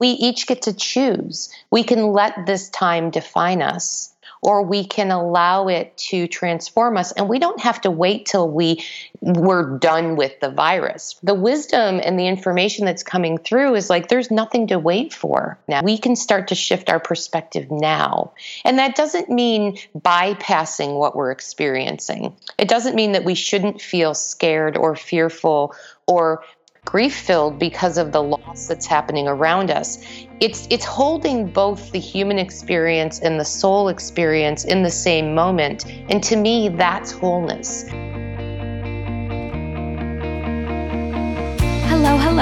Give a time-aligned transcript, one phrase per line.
[0.00, 1.50] we each get to choose.
[1.70, 7.12] We can let this time define us or we can allow it to transform us.
[7.12, 8.84] And we don't have to wait till we
[9.20, 11.18] we're done with the virus.
[11.22, 15.58] The wisdom and the information that's coming through is like there's nothing to wait for
[15.68, 15.82] now.
[15.82, 18.32] We can start to shift our perspective now.
[18.64, 22.34] And that doesn't mean bypassing what we're experiencing.
[22.56, 25.74] It doesn't mean that we shouldn't feel scared or fearful
[26.06, 26.42] or
[26.84, 29.98] grief filled because of the loss that's happening around us.
[30.40, 35.86] It's it's holding both the human experience and the soul experience in the same moment.
[35.86, 37.84] And to me, that's wholeness.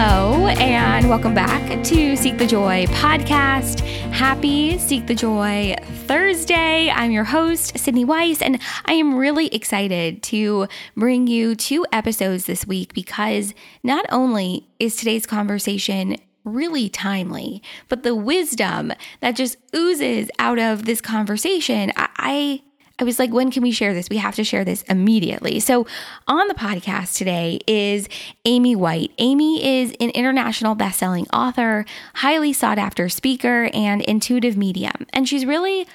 [0.00, 3.80] Hello, and welcome back to Seek the Joy podcast.
[4.12, 5.74] Happy Seek the Joy
[6.06, 6.88] Thursday.
[6.88, 12.44] I'm your host, Sydney Weiss, and I am really excited to bring you two episodes
[12.44, 19.56] this week because not only is today's conversation really timely, but the wisdom that just
[19.74, 22.62] oozes out of this conversation, I, I
[23.04, 24.08] was like, when can we share this?
[24.10, 25.60] We have to share this immediately.
[25.60, 25.86] So,
[26.26, 28.08] on the podcast today is
[28.44, 29.12] Amy White.
[29.18, 35.06] Amy is an international best-selling author, highly sought after speaker, and intuitive medium.
[35.12, 35.86] And she's really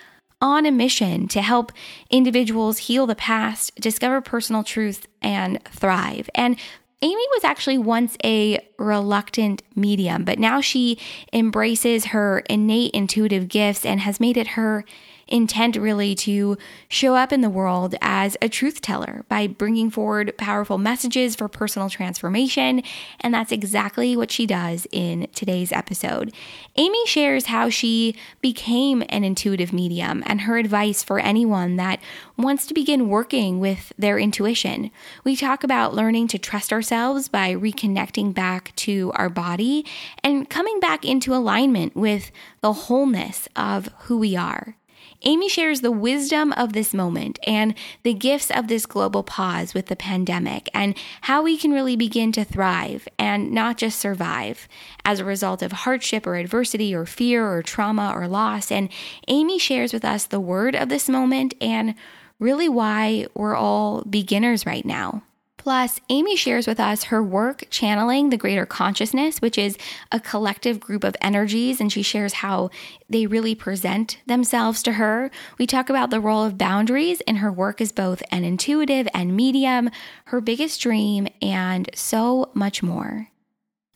[0.41, 1.71] on a mission to help
[2.09, 6.29] individuals heal the past, discover personal truth, and thrive.
[6.35, 6.57] And
[7.01, 10.97] Amy was actually once a reluctant medium, but now she
[11.33, 14.85] embraces her innate intuitive gifts and has made it her
[15.33, 16.55] intent really to
[16.87, 21.47] show up in the world as a truth teller by bringing forward powerful messages for
[21.47, 22.83] personal transformation.
[23.19, 26.31] And that's exactly what she does in today's episode.
[26.75, 31.99] Amy shares how she became an intuitive medium and her advice for anyone that
[32.37, 34.91] wants to begin working with their intuition.
[35.23, 39.83] We talk about learning to trust ourselves by reconnecting back to our body
[40.23, 44.75] and coming back into alignment with the wholeness of who we are.
[45.23, 49.87] Amy shares the wisdom of this moment and the gifts of this global pause with
[49.87, 54.67] the pandemic and how we can really begin to thrive and not just survive
[55.05, 58.71] as a result of hardship or adversity or fear or trauma or loss.
[58.71, 58.89] And
[59.27, 61.95] Amy shares with us the word of this moment and
[62.39, 65.23] really why we're all beginners right now.
[65.63, 69.77] Plus, Amy shares with us her work channeling the greater consciousness, which is
[70.11, 72.69] a collective group of energies, and she shares how
[73.09, 75.31] they really present themselves to her.
[75.57, 79.37] We talk about the role of boundaries in her work as both an intuitive and
[79.37, 79.89] medium,
[80.25, 83.29] her biggest dream, and so much more.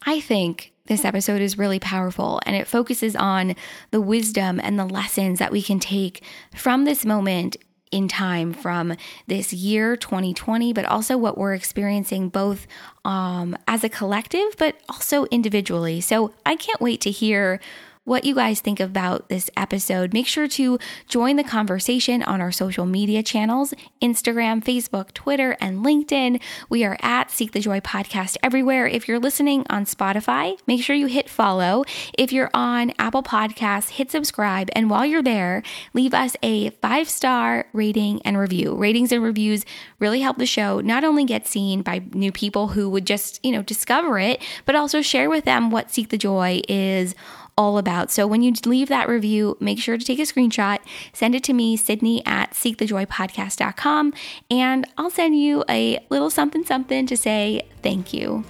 [0.06, 3.58] I think this episode is really powerful and it focuses on
[3.92, 6.24] the wisdom and the lessons that we can take
[6.56, 7.58] from this moment
[7.92, 8.96] in time from
[9.28, 12.68] this year 2020 but also what we're experiencing both
[13.06, 16.02] um, as a collective but also individually.
[16.02, 17.60] So i can't wait to hear
[18.08, 20.14] what you guys think about this episode.
[20.14, 20.80] Make sure to
[21.10, 26.42] join the conversation on our social media channels Instagram, Facebook, Twitter, and LinkedIn.
[26.70, 28.88] We are at Seek the Joy Podcast everywhere.
[28.88, 31.84] If you're listening on Spotify, make sure you hit follow.
[32.18, 34.70] If you're on Apple Podcasts, hit subscribe.
[34.72, 35.62] And while you're there,
[35.94, 38.74] leave us a five star rating and review.
[38.74, 39.66] Ratings and reviews
[40.00, 43.52] really help the show not only get seen by new people who would just, you
[43.52, 47.14] know, discover it, but also share with them what Seek the Joy is
[47.58, 48.12] all about.
[48.12, 50.80] So when you leave that review, make sure to take a screenshot,
[51.14, 54.14] send it to me, Sydney at seekthejoypodcast.com,
[54.52, 58.44] and I'll send you a little something something to say thank you.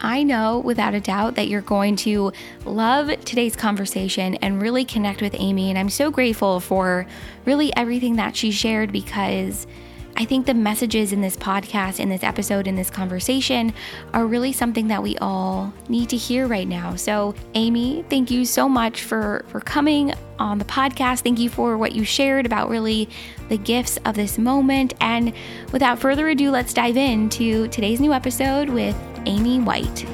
[0.00, 2.32] I know without a doubt that you're going to
[2.64, 5.68] love today's conversation and really connect with Amy.
[5.68, 7.06] And I'm so grateful for
[7.44, 9.66] really everything that she shared because
[10.16, 13.72] I think the messages in this podcast, in this episode, in this conversation
[14.12, 16.94] are really something that we all need to hear right now.
[16.94, 21.20] So, Amy, thank you so much for for coming on the podcast.
[21.22, 23.08] Thank you for what you shared about really
[23.48, 24.94] the gifts of this moment.
[25.00, 25.32] And
[25.72, 28.96] without further ado, let's dive into today's new episode with
[29.26, 30.06] Amy White.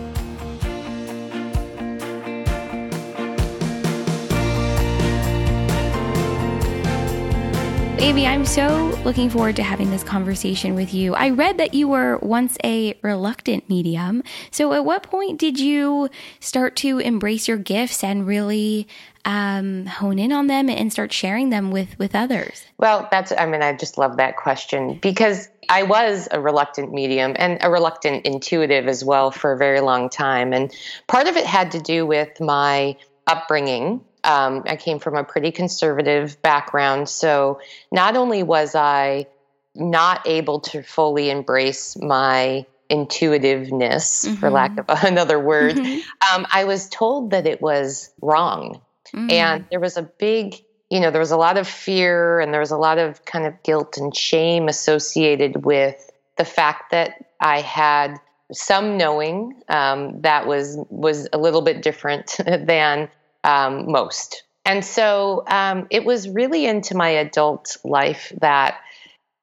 [7.99, 11.15] Amy, I'm so looking forward to having this conversation with you.
[11.15, 14.23] I read that you were once a reluctant medium.
[14.51, 18.87] So, at what point did you start to embrace your gifts and really
[19.25, 22.67] um, hone in on them and start sharing them with with others?
[22.77, 27.35] Well, that's I mean, I just love that question because I was a reluctant medium
[27.39, 30.71] and a reluctant intuitive as well for a very long time, and
[31.07, 32.97] part of it had to do with my
[33.27, 37.09] upbringing um, I came from a pretty conservative background.
[37.09, 37.61] So
[37.93, 39.27] not only was I
[39.75, 44.35] not able to fully embrace my intuitiveness, mm-hmm.
[44.35, 46.35] for lack of another word, mm-hmm.
[46.35, 48.83] um, I was told that it was wrong.
[49.15, 49.33] Mm.
[49.33, 50.57] And there was a big,
[50.91, 53.47] you know, there was a lot of fear and there was a lot of kind
[53.47, 58.19] of guilt and shame associated with the fact that I had
[58.53, 63.09] some knowing um, that was was a little bit different than
[63.47, 64.43] um, most.
[64.65, 68.81] And so um, it was really into my adult life that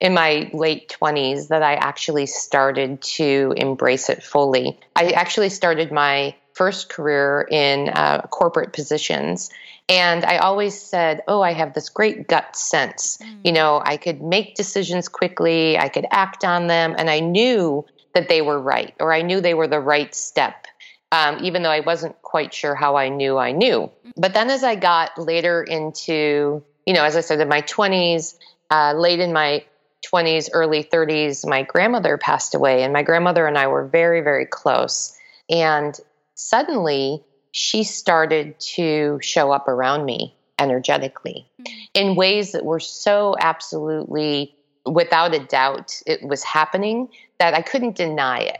[0.01, 4.77] in my late 20s that I actually started to embrace it fully.
[4.97, 9.49] I actually started my first career in uh, corporate positions.
[9.87, 13.17] And I always said, Oh, I have this great gut sense.
[13.17, 13.39] Mm.
[13.45, 17.85] You know, I could make decisions quickly, I could act on them, and I knew
[18.13, 20.67] that they were right, or I knew they were the right step.
[21.13, 23.91] Um, even though I wasn't quite sure how I knew I knew.
[24.17, 28.35] But then as I got later into, you know, as I said, in my 20s,
[28.71, 29.63] uh, late in my
[30.11, 34.47] 20s, early 30s, my grandmother passed away, and my grandmother and I were very, very
[34.47, 35.15] close.
[35.49, 35.95] And
[36.33, 41.73] suddenly, she started to show up around me energetically mm-hmm.
[41.93, 44.55] in ways that were so absolutely,
[44.85, 47.09] without a doubt, it was happening
[47.39, 48.57] that I couldn't deny it.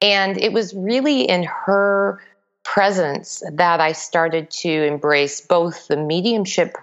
[0.00, 2.20] And it was really in her
[2.62, 6.76] presence that I started to embrace both the mediumship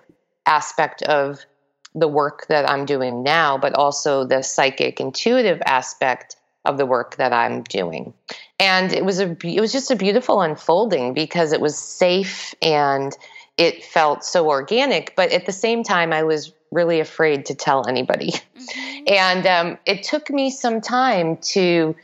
[0.46, 1.46] aspect of
[1.94, 7.18] the work that I'm doing now, but also the psychic intuitive aspect of the work
[7.18, 8.14] that I'm doing.
[8.60, 13.16] And it was a it was just a beautiful unfolding because it was safe and
[13.58, 17.88] it felt so organic, but at the same time I was really afraid to tell
[17.88, 18.32] anybody.
[18.32, 18.88] Mm-hmm.
[19.08, 21.96] And um, it took me some time to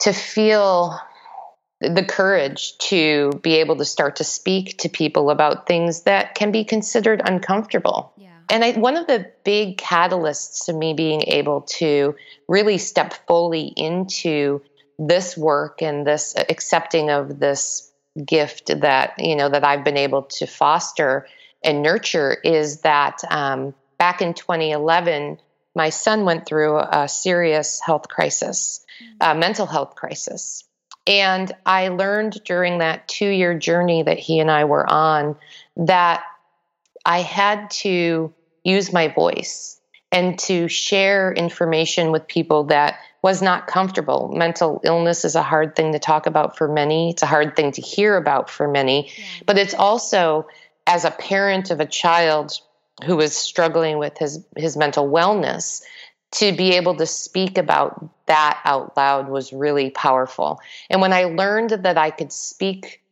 [0.00, 0.98] to feel
[1.80, 6.52] the courage to be able to start to speak to people about things that can
[6.52, 8.12] be considered uncomfortable.
[8.16, 8.28] Yeah.
[8.50, 12.14] And I, one of the big catalysts to me being able to
[12.48, 14.60] really step fully into
[14.98, 17.90] this work and this accepting of this
[18.26, 21.26] gift that you know that I've been able to foster
[21.62, 25.38] and nurture is that um, back in 2011,
[25.74, 29.32] my son went through a serious health crisis, mm.
[29.32, 30.64] a mental health crisis.
[31.06, 35.36] And I learned during that two year journey that he and I were on
[35.76, 36.22] that
[37.04, 38.32] I had to
[38.64, 39.80] use my voice
[40.12, 44.32] and to share information with people that was not comfortable.
[44.34, 47.72] Mental illness is a hard thing to talk about for many, it's a hard thing
[47.72, 49.24] to hear about for many, yeah.
[49.46, 50.46] but it's also
[50.86, 52.58] as a parent of a child
[53.04, 55.82] who was struggling with his his mental wellness
[56.32, 60.60] to be able to speak about that out loud was really powerful.
[60.88, 63.02] And when I learned that I could speak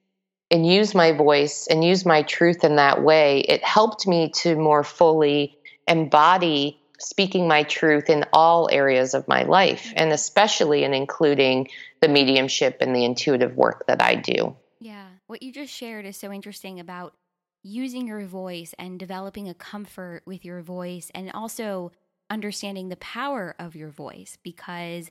[0.51, 4.55] and use my voice and use my truth in that way, it helped me to
[4.55, 5.59] more fully
[5.89, 9.95] embody speaking my truth in all areas of my life, mm-hmm.
[9.99, 11.69] and especially in including
[12.01, 14.57] the mediumship and the intuitive work that I do.
[14.81, 15.07] Yeah.
[15.27, 17.15] What you just shared is so interesting about
[17.63, 21.93] using your voice and developing a comfort with your voice and also
[22.31, 25.11] understanding the power of your voice because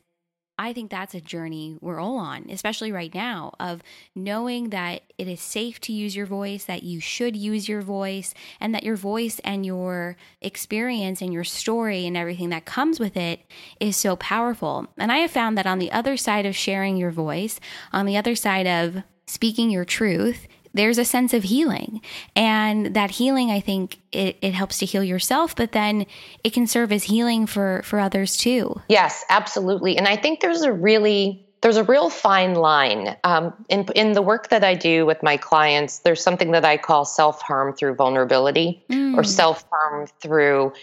[0.60, 3.84] I think that's a journey we're all on, especially right now, of
[4.16, 8.34] knowing that it is safe to use your voice, that you should use your voice,
[8.60, 13.16] and that your voice and your experience and your story and everything that comes with
[13.16, 13.42] it
[13.80, 14.88] is so powerful.
[14.98, 17.60] And I have found that on the other side of sharing your voice,
[17.94, 20.48] on the other side of speaking your truth,
[20.78, 22.02] there's a sense of healing.
[22.36, 26.06] And that healing, I think it, it helps to heal yourself, but then
[26.44, 28.82] it can serve as healing for, for others too.
[28.88, 29.98] Yes, absolutely.
[29.98, 34.22] And I think there's a really there's a real fine line um, in in the
[34.22, 36.00] work that I do with my clients.
[36.00, 39.18] There's something that I call self harm through vulnerability, mm.
[39.18, 40.74] or self harm through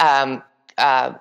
[0.00, 0.42] um,
[0.76, 1.14] uh,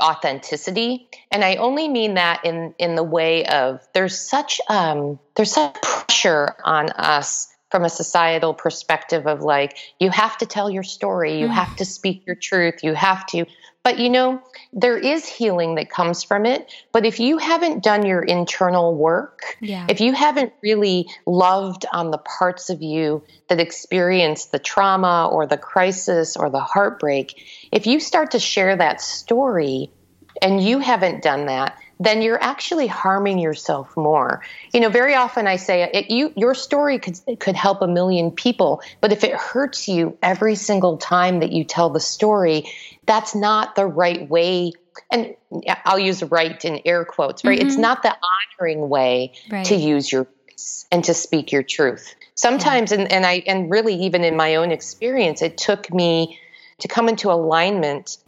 [0.00, 5.52] authenticity and i only mean that in in the way of there's such um there's
[5.52, 10.82] such pressure on us from a societal perspective of like you have to tell your
[10.82, 11.52] story you mm.
[11.52, 13.44] have to speak your truth you have to
[13.82, 14.40] but you know
[14.72, 19.56] there is healing that comes from it but if you haven't done your internal work
[19.60, 19.86] yeah.
[19.88, 25.46] if you haven't really loved on the parts of you that experience the trauma or
[25.46, 29.90] the crisis or the heartbreak if you start to share that story
[30.40, 34.42] and you haven't done that then you're actually harming yourself more.
[34.72, 38.30] You know, very often I say it, you your story could could help a million
[38.30, 42.70] people, but if it hurts you every single time that you tell the story,
[43.06, 44.72] that's not the right way.
[45.10, 45.34] And
[45.84, 47.58] I'll use right in air quotes, right?
[47.58, 47.68] Mm-hmm.
[47.68, 48.16] It's not the
[48.60, 49.66] honoring way right.
[49.66, 52.14] to use your voice and to speak your truth.
[52.34, 53.00] Sometimes, yeah.
[53.00, 56.38] and, and I and really even in my own experience, it took me
[56.78, 58.18] to come into alignment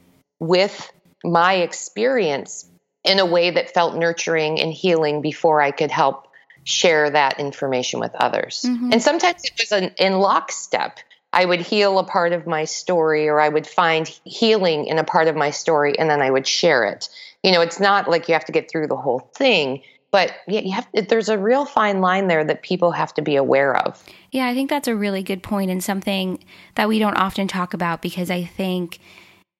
[0.40, 2.69] with my experience
[3.04, 6.26] in a way that felt nurturing and healing before I could help
[6.64, 8.64] share that information with others.
[8.66, 8.92] Mm-hmm.
[8.92, 10.98] And sometimes it was an, in lockstep.
[11.32, 15.04] I would heal a part of my story or I would find healing in a
[15.04, 17.08] part of my story and then I would share it.
[17.42, 20.60] You know, it's not like you have to get through the whole thing, but yeah,
[20.60, 24.04] you have there's a real fine line there that people have to be aware of.
[24.32, 26.42] Yeah, I think that's a really good point and something
[26.74, 28.98] that we don't often talk about because I think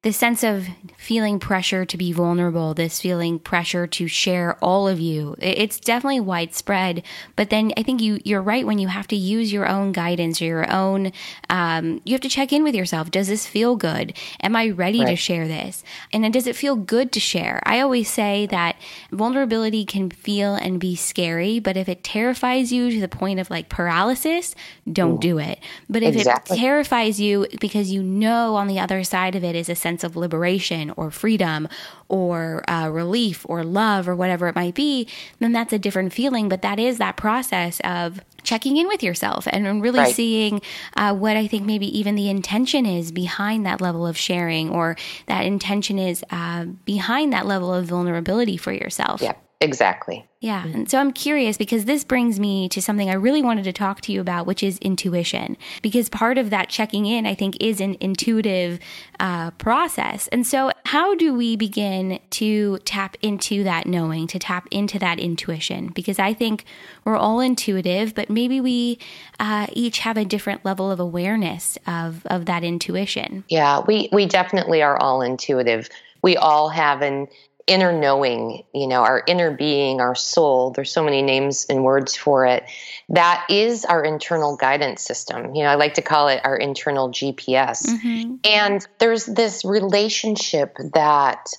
[0.02, 0.66] the sense of
[0.96, 6.20] feeling pressure to be vulnerable, this feeling pressure to share all of you, it's definitely
[6.20, 7.02] widespread.
[7.36, 10.40] But then I think you you're right when you have to use your own guidance
[10.40, 11.12] or your own.
[11.50, 13.10] Um, you have to check in with yourself.
[13.10, 14.16] Does this feel good?
[14.42, 15.08] Am I ready right.
[15.08, 15.84] to share this?
[16.14, 17.60] And then does it feel good to share?
[17.66, 18.76] I always say that
[19.12, 23.50] vulnerability can feel and be scary, but if it terrifies you to the point of
[23.50, 24.54] like paralysis,
[24.90, 25.28] don't Ooh.
[25.28, 25.58] do it.
[25.90, 26.56] But if exactly.
[26.56, 29.89] it terrifies you because you know on the other side of it is a sense
[29.90, 31.66] sense of liberation or freedom
[32.08, 35.08] or uh, relief or love or whatever it might be,
[35.40, 36.48] then that's a different feeling.
[36.48, 40.14] But that is that process of checking in with yourself and really right.
[40.14, 40.62] seeing
[40.96, 44.96] uh, what I think maybe even the intention is behind that level of sharing or
[45.26, 49.20] that intention is uh, behind that level of vulnerability for yourself.
[49.60, 50.26] Exactly.
[50.40, 50.64] Yeah.
[50.64, 54.00] And so I'm curious because this brings me to something I really wanted to talk
[54.02, 55.58] to you about, which is intuition.
[55.82, 58.78] Because part of that checking in, I think, is an intuitive
[59.18, 60.28] uh, process.
[60.28, 65.20] And so, how do we begin to tap into that knowing, to tap into that
[65.20, 65.88] intuition?
[65.88, 66.64] Because I think
[67.04, 68.98] we're all intuitive, but maybe we
[69.38, 73.44] uh, each have a different level of awareness of, of that intuition.
[73.48, 75.90] Yeah, we, we definitely are all intuitive.
[76.22, 77.28] We all have an
[77.66, 82.16] inner knowing, you know, our inner being, our soul, there's so many names and words
[82.16, 82.64] for it.
[83.08, 85.54] That is our internal guidance system.
[85.54, 87.86] You know, I like to call it our internal GPS.
[87.86, 88.34] Mm-hmm.
[88.44, 91.50] And there's this relationship that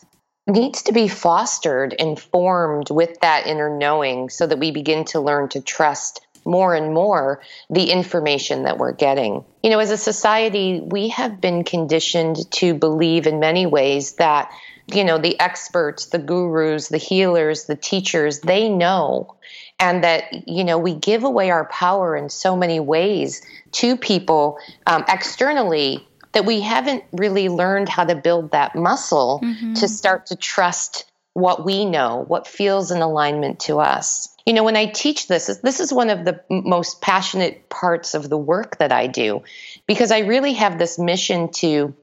[0.48, 5.20] needs to be fostered and formed with that inner knowing so that we begin to
[5.20, 9.46] learn to trust more and more the information that we're getting.
[9.63, 14.51] You know, as a society, we have been conditioned to believe in many ways that
[14.88, 19.35] you know the experts the gurus the healers the teachers they know
[19.79, 24.57] and that you know we give away our power in so many ways to people
[24.88, 29.73] um, externally that we haven't really learned how to build that muscle mm-hmm.
[29.73, 34.63] to start to trust what we know what feels in alignment to us you know
[34.63, 38.77] when i teach this this is one of the most passionate parts of the work
[38.77, 39.41] that i do
[39.88, 41.93] because i really have this mission to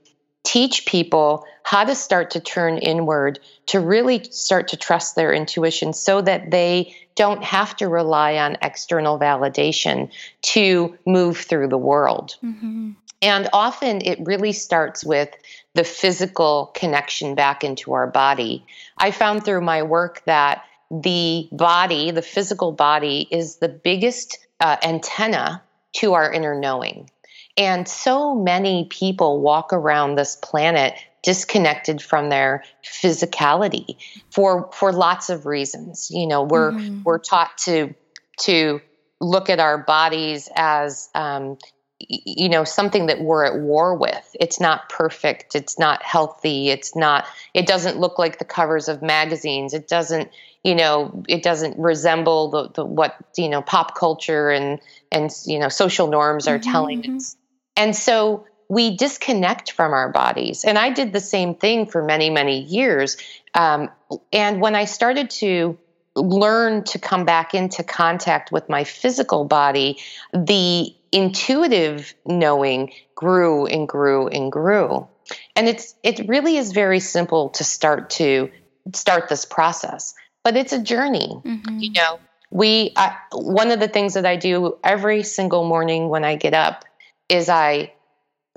[0.44, 5.92] teach people how to start to turn inward, to really start to trust their intuition
[5.92, 10.10] so that they don't have to rely on external validation
[10.40, 12.36] to move through the world.
[12.42, 12.92] Mm-hmm.
[13.20, 15.28] And often it really starts with
[15.74, 18.64] the physical connection back into our body.
[18.96, 24.78] I found through my work that the body, the physical body, is the biggest uh,
[24.82, 25.62] antenna
[25.96, 27.10] to our inner knowing.
[27.58, 33.96] And so many people walk around this planet disconnected from their physicality
[34.30, 36.10] for for lots of reasons.
[36.10, 37.02] You know, we're mm-hmm.
[37.04, 37.94] we're taught to
[38.40, 38.80] to
[39.20, 41.58] look at our bodies as um,
[42.00, 44.36] you know something that we're at war with.
[44.38, 45.54] It's not perfect.
[45.54, 46.70] It's not healthy.
[46.70, 49.74] It's not it doesn't look like the covers of magazines.
[49.74, 50.30] It doesn't
[50.62, 55.58] you know it doesn't resemble the, the what you know pop culture and and you
[55.58, 57.36] know social norms are mm-hmm, telling us.
[57.76, 60.64] And so we disconnect from our bodies.
[60.64, 63.16] And I did the same thing for many, many years.
[63.54, 63.90] Um,
[64.32, 65.78] and when I started to
[66.14, 69.98] learn to come back into contact with my physical body,
[70.32, 75.08] the intuitive knowing grew and grew and grew.
[75.56, 78.50] And it's it really is very simple to start to
[78.94, 81.40] start this process, but it's a journey.
[81.44, 81.78] Mm-hmm.
[81.78, 82.18] You know,
[82.50, 86.54] we I, one of the things that I do every single morning when I get
[86.54, 86.84] up
[87.28, 87.92] is I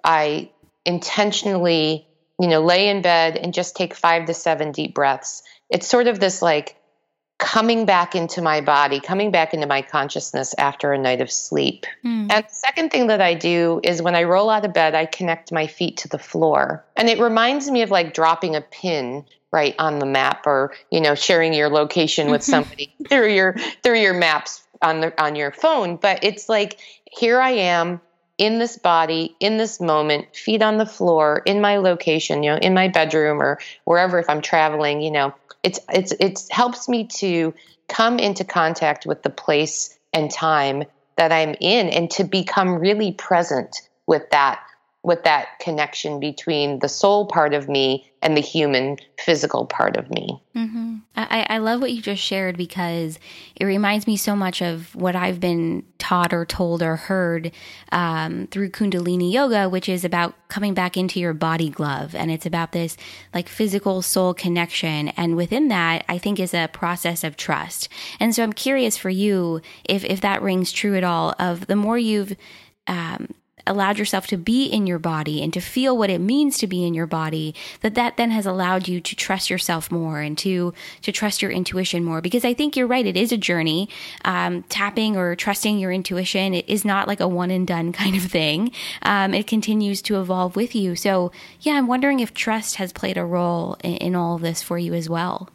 [0.04, 0.50] I
[0.86, 2.08] intentionally,
[2.40, 5.44] you know, lay in bed and just take 5 to 7 deep breaths.
[5.70, 6.76] It's sort of this like
[7.38, 11.86] coming back into my body, coming back into my consciousness after a night of sleep.
[12.06, 12.32] Mm.
[12.32, 15.08] And the second thing that I do is when I roll out of bed, I
[15.08, 16.86] connect my feet to the floor.
[16.96, 21.02] And it reminds me of like dropping a pin right on the map or, you
[21.02, 22.52] know, sharing your location with mm-hmm.
[22.52, 26.80] somebody through your through your maps on the on your phone, but it's like
[27.12, 28.02] here I am
[28.42, 32.58] in this body, in this moment, feet on the floor, in my location, you know,
[32.58, 37.06] in my bedroom or wherever if I'm traveling, you know, it's it's it helps me
[37.20, 37.54] to
[37.88, 40.86] come into contact with the place and time
[41.18, 44.60] that I'm in and to become really present with that
[45.04, 50.12] with that connection between the soul part of me and the human physical part of
[50.12, 50.40] me.
[50.56, 50.98] Mm-hmm.
[51.16, 53.18] I, I love what you just shared because
[53.56, 57.52] it reminds me so much of what I've been taught or told or heard
[57.92, 62.14] um, through Kundalini Yoga, which is about coming back into your body glove.
[62.14, 62.96] And it's about this
[63.34, 65.08] like physical soul connection.
[65.10, 67.90] And within that, I think is a process of trust.
[68.20, 71.76] And so I'm curious for you if, if that rings true at all of the
[71.76, 72.36] more you've
[72.86, 73.30] um,
[73.72, 76.86] allowed yourself to be in your body and to feel what it means to be
[76.86, 80.74] in your body that that then has allowed you to trust yourself more and to
[81.02, 82.22] to trust your intuition more.
[82.22, 83.90] Because i think you're right it is a journey.
[84.26, 88.16] Um, tapping or trusting your intuition it is not like a one and done kind
[88.16, 88.72] of thing.
[89.02, 90.96] Um, it continues to evolve with you.
[90.96, 94.62] So yeah i'm wondering if trust has played a role in, in all of this
[94.62, 95.50] for you as well.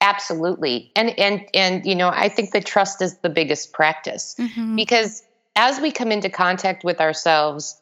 [0.00, 0.90] Absolutely.
[0.96, 4.76] And and and you know i think that trust is the biggest practice mm-hmm.
[4.76, 5.22] because
[5.56, 7.80] as we come into contact with ourselves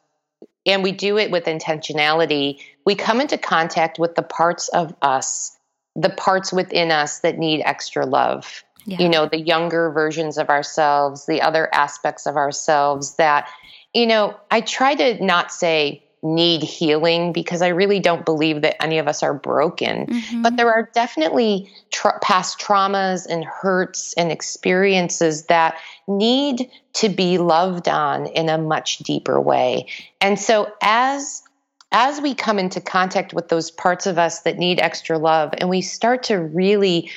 [0.65, 5.57] and we do it with intentionality, we come into contact with the parts of us,
[5.95, 8.63] the parts within us that need extra love.
[8.85, 8.99] Yeah.
[8.99, 13.49] You know, the younger versions of ourselves, the other aspects of ourselves that,
[13.93, 18.81] you know, I try to not say, need healing because I really don't believe that
[18.83, 20.07] any of us are broken.
[20.07, 20.41] Mm-hmm.
[20.41, 27.37] But there are definitely tra- past traumas and hurts and experiences that need to be
[27.37, 29.87] loved on in a much deeper way.
[30.19, 31.43] And so as
[31.91, 35.69] as we come into contact with those parts of us that need extra love and
[35.69, 37.09] we start to really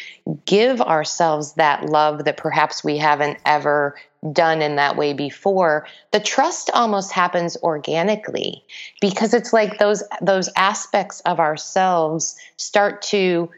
[0.47, 3.95] give ourselves that love that perhaps we haven't ever
[4.31, 8.65] done in that way before the trust almost happens organically
[9.01, 13.51] because it's like those those aspects of ourselves start to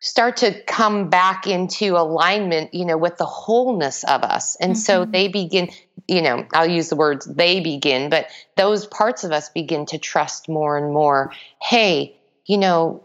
[0.00, 4.56] start to come back into alignment you know with the wholeness of us.
[4.56, 4.80] And mm-hmm.
[4.80, 5.70] so they begin
[6.08, 8.26] you know i'll use the words they begin but
[8.56, 11.32] those parts of us begin to trust more and more.
[11.62, 13.04] Hey you know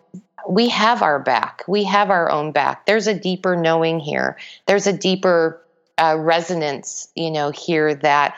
[0.50, 1.64] we have our back.
[1.68, 2.88] We have our own back.
[2.88, 4.38] There's a deeper knowing here.
[4.66, 5.61] There's a deeper
[5.98, 8.36] uh, resonance, you know, here that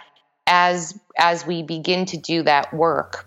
[0.47, 3.25] as as we begin to do that work,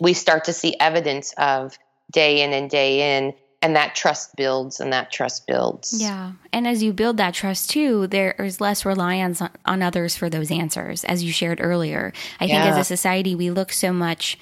[0.00, 1.78] we start to see evidence of
[2.10, 5.94] day in and day in and that trust builds and that trust builds.
[5.98, 6.32] Yeah.
[6.52, 10.28] And as you build that trust too, there is less reliance on, on others for
[10.28, 12.12] those answers, as you shared earlier.
[12.38, 12.62] I yeah.
[12.62, 14.38] think as a society, we look so much,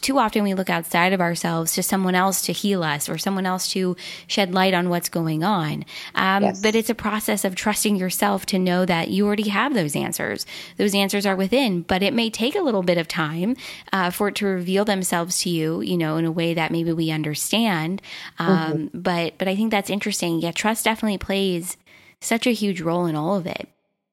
[0.00, 3.46] too often we look outside of ourselves to someone else to heal us or someone
[3.46, 5.84] else to shed light on what's going on.
[6.14, 6.62] Um, yes.
[6.62, 10.46] But it's a process of trusting yourself to know that you already have those answers.
[10.76, 13.56] Those answers are within, but it may take a little bit of time
[13.92, 16.92] uh, for it to reveal themselves to you, you know, in a way that maybe
[16.92, 18.02] we understand.
[18.38, 18.98] Um, mm-hmm.
[19.00, 20.40] But but I think that's interesting.
[20.40, 21.76] Yeah, trust definitely plays
[22.20, 23.68] such a huge role in all of it.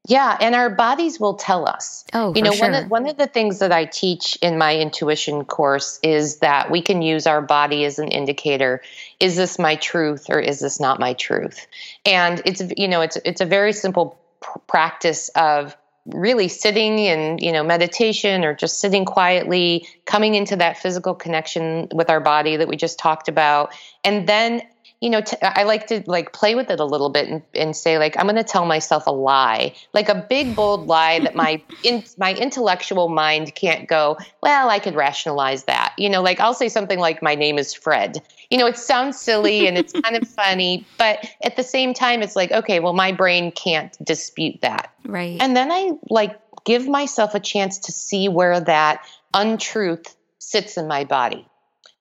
[0.08, 2.06] Yeah, and our bodies will tell us.
[2.14, 2.72] Oh, you know, sure.
[2.72, 6.72] one of, one of the things that I teach in my intuition course is that
[6.72, 8.82] we can use our body as an indicator.
[9.20, 11.68] Is this my truth or is this not my truth?
[12.04, 17.38] And it's you know, it's it's a very simple pr- practice of really sitting in
[17.38, 22.58] you know meditation or just sitting quietly coming into that physical connection with our body
[22.58, 23.72] that we just talked about
[24.04, 24.64] and then
[25.02, 27.76] you know, t- I like to like play with it a little bit and, and
[27.76, 31.36] say like, I'm going to tell myself a lie, like a big bold lie that
[31.36, 34.18] my in, my intellectual mind can't go.
[34.44, 35.96] Well, I could rationalize that.
[35.98, 38.22] You know, like I'll say something like, my name is Fred.
[38.52, 42.22] You know, it sounds silly and it's kind of funny, but at the same time,
[42.22, 44.94] it's like, okay, well, my brain can't dispute that.
[45.04, 45.38] Right.
[45.42, 50.88] And then I like give myself a chance to see where that untruth sits in
[50.88, 51.48] my body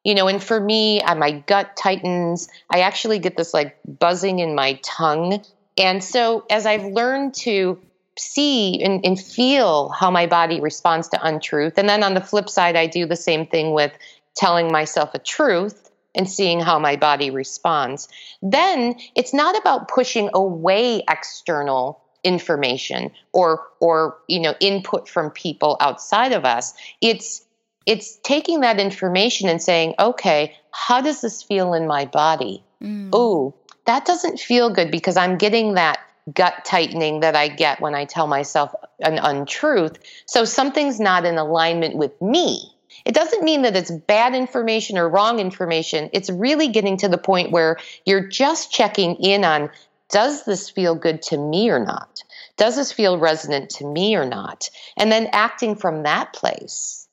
[0.04, 2.48] you know and for me uh, my gut tightens.
[2.70, 5.44] I actually get this like buzzing in my tongue.
[5.76, 7.80] And so as i've learned to
[8.18, 12.50] see and, and, feel how my body responds to untruth and then on the flip
[12.50, 13.92] side i do the same thing with
[14.34, 18.08] telling myself a truth and seeing how my body responds.
[18.42, 25.76] Then it's not about pushing away external information or or you know input from people
[25.80, 26.74] outside of us.
[27.00, 27.44] It's
[27.86, 32.62] it's taking that information and saying, okay, how does this feel in my body?
[32.82, 33.10] Mm.
[33.12, 33.54] Oh,
[33.86, 35.98] that doesn't feel good because I'm getting that
[36.32, 39.98] gut tightening that I get when I tell myself an untruth.
[40.26, 42.72] So something's not in alignment with me.
[43.04, 46.10] It doesn't mean that it's bad information or wrong information.
[46.12, 49.70] It's really getting to the point where you're just checking in on
[50.10, 52.22] does this feel good to me or not?
[52.56, 54.68] Does this feel resonant to me or not?
[54.96, 57.08] And then acting from that place.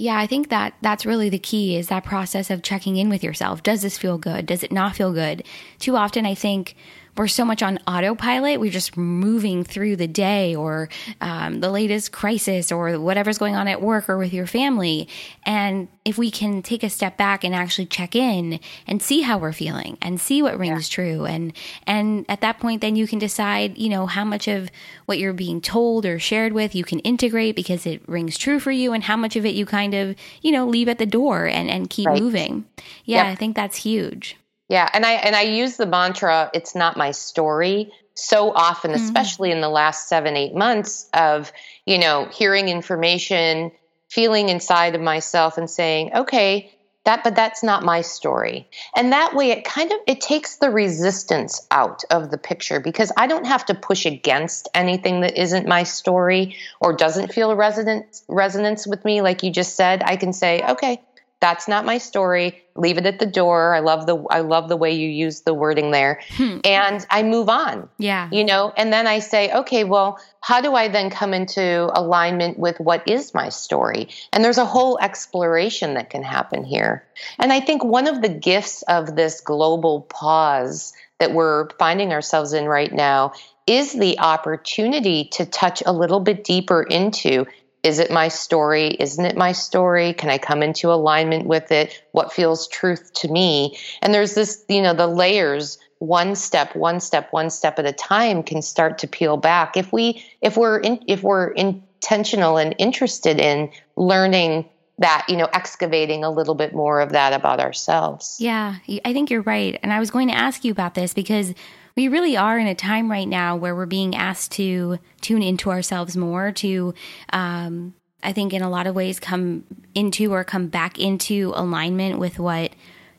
[0.00, 3.22] Yeah, I think that that's really the key is that process of checking in with
[3.22, 3.62] yourself.
[3.62, 4.46] Does this feel good?
[4.46, 5.42] Does it not feel good?
[5.78, 6.74] Too often, I think
[7.16, 8.60] we're so much on autopilot.
[8.60, 10.88] We're just moving through the day or
[11.20, 15.08] um, the latest crisis or whatever's going on at work or with your family.
[15.44, 19.38] And if we can take a step back and actually check in and see how
[19.38, 20.94] we're feeling and see what rings yeah.
[20.94, 21.52] true, and
[21.86, 24.70] and at that point, then you can decide, you know, how much of
[25.06, 28.70] what you're being told or shared with you can integrate because it rings true for
[28.70, 31.46] you, and how much of it you kind of, you know, leave at the door
[31.46, 32.20] and and keep right.
[32.20, 32.64] moving.
[33.04, 33.26] Yeah, yep.
[33.26, 34.36] I think that's huge.
[34.70, 39.02] Yeah, and I and I use the mantra it's not my story so often mm-hmm.
[39.02, 41.52] especially in the last 7 8 months of,
[41.86, 43.72] you know, hearing information,
[44.08, 46.70] feeling inside of myself and saying, "Okay,
[47.04, 50.70] that but that's not my story." And that way it kind of it takes the
[50.70, 55.66] resistance out of the picture because I don't have to push against anything that isn't
[55.66, 60.04] my story or doesn't feel resonance resonance with me like you just said.
[60.04, 61.00] I can say, "Okay,
[61.40, 62.62] that's not my story.
[62.76, 63.74] Leave it at the door.
[63.74, 66.20] I love the i love the way you use the wording there.
[66.36, 66.58] Hmm.
[66.64, 68.28] and i move on yeah.
[68.30, 68.72] you know?
[68.76, 73.08] And then i say okay well how do i then come into alignment with what
[73.08, 74.08] is my story?
[74.32, 77.04] And there's a whole exploration that can happen here.
[77.38, 82.52] And i think one of the gifts of this global pause that we're finding ourselves
[82.52, 83.32] in right now
[83.66, 87.46] is the opportunity to touch a little bit deeper into
[87.82, 88.88] is it my story?
[88.88, 90.12] Isn't it my story?
[90.12, 92.02] Can I come into alignment with it?
[92.12, 93.78] What feels truth to me?
[94.02, 97.92] And there's this, you know, the layers one step one step one step at a
[97.92, 102.74] time can start to peel back if we if we're in, if we're intentional and
[102.78, 104.66] interested in learning
[104.98, 109.30] that you know excavating a little bit more of that about ourselves yeah i think
[109.30, 111.52] you're right and i was going to ask you about this because
[111.96, 115.70] we really are in a time right now where we're being asked to tune into
[115.70, 116.94] ourselves more, to,
[117.32, 122.18] um, I think, in a lot of ways, come into or come back into alignment
[122.18, 122.72] with what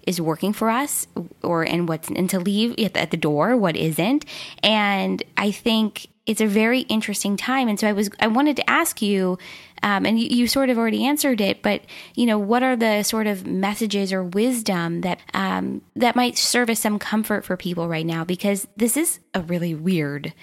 [0.07, 1.07] is working for us
[1.43, 4.25] or and what's and to leave at the door what isn't.
[4.63, 7.67] And i think it's a very interesting time.
[7.67, 9.37] And so i was i wanted to ask you
[9.83, 11.81] um, and you, you, sort of already answered it, but
[12.15, 16.69] you know, what are the sort of messages or wisdom that um, that might serve
[16.69, 18.23] as some comfort for people right now?
[18.23, 20.33] Because this is a really weird,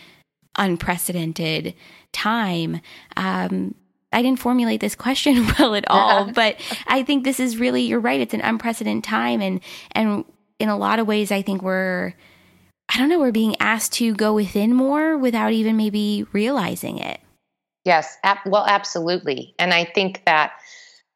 [0.57, 1.75] unprecedented
[2.13, 2.81] time.
[3.17, 3.75] Um,
[4.13, 8.01] I didn't formulate this question well at all, but I think this is really you're
[8.01, 8.21] right.
[8.21, 9.61] It's an unprecedented time, and
[9.93, 10.25] and
[10.59, 12.15] in a lot of ways, I think we're
[12.89, 17.21] I don't know, we're being asked to go within more without even maybe realizing it.
[17.85, 19.55] Yes, ab- well, absolutely.
[19.59, 20.53] And I think that,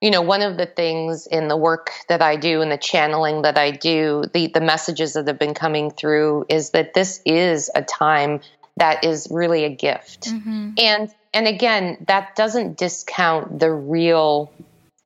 [0.01, 3.43] you know, one of the things in the work that I do and the channeling
[3.43, 7.71] that I do, the, the messages that have been coming through is that this is
[7.75, 8.41] a time
[8.79, 10.29] that is really a gift.
[10.29, 10.71] Mm-hmm.
[10.79, 14.53] And and again, that doesn't discount the real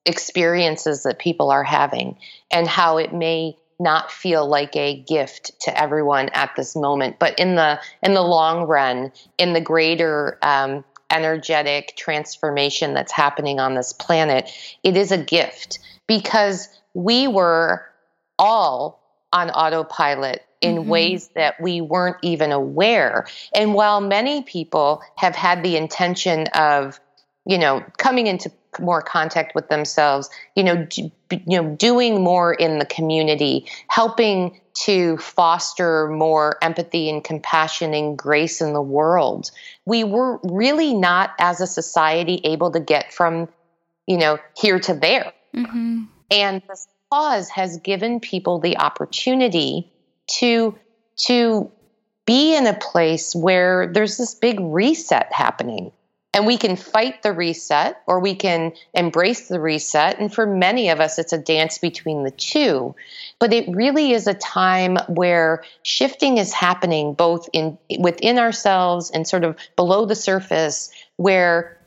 [0.07, 2.17] experiences that people are having
[2.51, 7.39] and how it may not feel like a gift to everyone at this moment but
[7.39, 13.75] in the in the long run in the greater um, energetic transformation that's happening on
[13.75, 14.51] this planet,
[14.83, 17.85] it is a gift because we were
[18.39, 20.89] all on autopilot in mm-hmm.
[20.89, 23.27] ways that we weren't even aware.
[23.55, 26.99] And while many people have had the intention of,
[27.45, 32.53] you know, coming into more contact with themselves, you know, do, you know, doing more
[32.53, 39.51] in the community, helping to foster more empathy and compassion and grace in the world.
[39.85, 43.49] We were really not, as a society, able to get from,
[44.07, 45.33] you know, here to there.
[45.55, 46.05] Mm-hmm.
[46.31, 49.91] And this pause has given people the opportunity
[50.39, 50.77] to
[51.17, 51.71] to
[52.27, 55.93] be in a place where there's this big reset happening
[56.37, 60.21] and we can fight the reset or we can embrace the reset.
[60.21, 62.95] And for many of us, it's a dance between the two.
[63.39, 69.27] But it really is a time where shifting is happening both in within ourselves and
[69.27, 71.79] sort of below the surface, where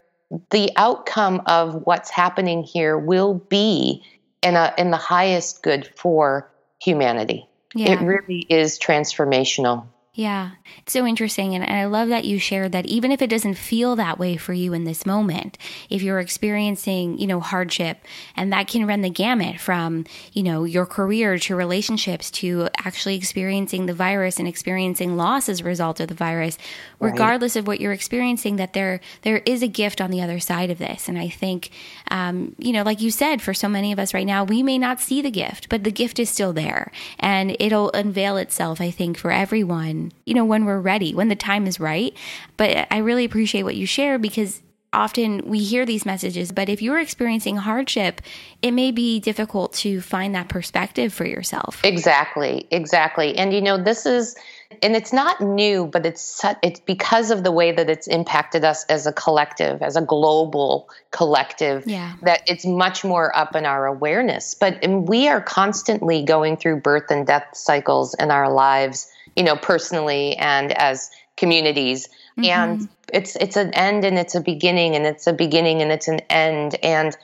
[0.49, 4.03] the outcome of what's happening here will be
[4.41, 6.49] in a in the highest good for
[6.81, 7.47] humanity.
[7.75, 7.91] Yeah.
[7.91, 9.85] It really is transformational.
[10.19, 11.55] Yeah, it's so interesting.
[11.55, 14.51] And I love that you shared that even if it doesn't feel that way for
[14.51, 15.57] you in this moment,
[15.89, 17.99] if you're experiencing, you know, hardship,
[18.35, 20.03] and that can run the gamut from,
[20.33, 25.61] you know, your career to relationships to actually experiencing the virus and experiencing loss as
[25.61, 26.57] a result of the virus,
[26.99, 27.13] right.
[27.13, 30.69] regardless of what you're experiencing, that there there is a gift on the other side
[30.69, 31.07] of this.
[31.07, 31.69] And I think,
[32.11, 34.77] um, you know, like you said, for so many of us right now, we may
[34.77, 36.91] not see the gift, but the gift is still there.
[37.19, 41.35] And it'll unveil itself, I think, for everyone you know, when we're ready, when the
[41.35, 42.15] time is right.
[42.57, 46.81] But I really appreciate what you share because often we hear these messages, but if
[46.81, 48.21] you're experiencing hardship,
[48.61, 51.81] it may be difficult to find that perspective for yourself.
[51.83, 53.37] Exactly, exactly.
[53.37, 54.35] And you know, this is
[54.83, 58.85] and it's not new, but it's it's because of the way that it's impacted us
[58.85, 62.13] as a collective, as a global collective, yeah.
[62.21, 64.53] that it's much more up in our awareness.
[64.53, 69.55] But we are constantly going through birth and death cycles in our lives, you know,
[69.55, 72.09] personally and as communities.
[72.37, 72.45] Mm-hmm.
[72.45, 76.09] And it's it's an end and it's a beginning and it's a beginning and it's
[76.09, 76.75] an end.
[76.83, 77.17] And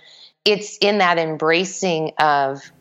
[0.45, 2.71] it's in that embracing of,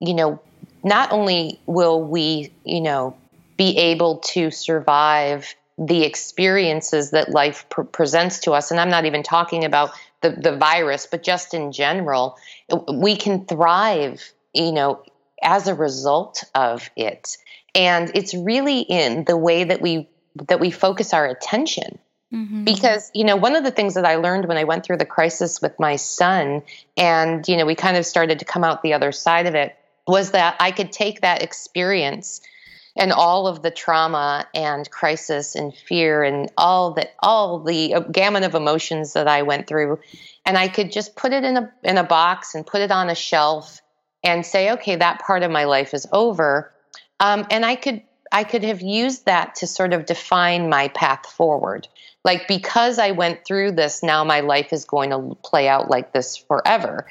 [0.00, 0.40] you know,
[0.82, 3.16] not only will we, you know,
[3.56, 9.04] be able to survive the experiences that life pr- presents to us, and I'm not
[9.04, 12.36] even talking about the, the virus, but just in general,
[12.92, 15.02] we can thrive, you know,
[15.42, 17.36] as a result of it.
[17.74, 20.08] And it's really in the way that we
[20.46, 21.98] that we focus our attention.
[22.32, 22.62] Mm-hmm.
[22.62, 25.04] Because, you know, one of the things that I learned when I went through the
[25.04, 26.62] crisis with my son,
[26.96, 29.76] and, you know, we kind of started to come out the other side of it,
[30.06, 32.40] was that I could take that experience
[32.96, 38.42] and all of the trauma and crisis and fear and all that all the gamut
[38.42, 40.00] of emotions that I went through
[40.44, 43.08] and I could just put it in a in a box and put it on
[43.08, 43.80] a shelf
[44.24, 46.72] and say okay that part of my life is over
[47.20, 48.02] um, and I could
[48.32, 51.88] I could have used that to sort of define my path forward.
[52.24, 56.12] Like because I went through this now my life is going to play out like
[56.12, 57.06] this forever.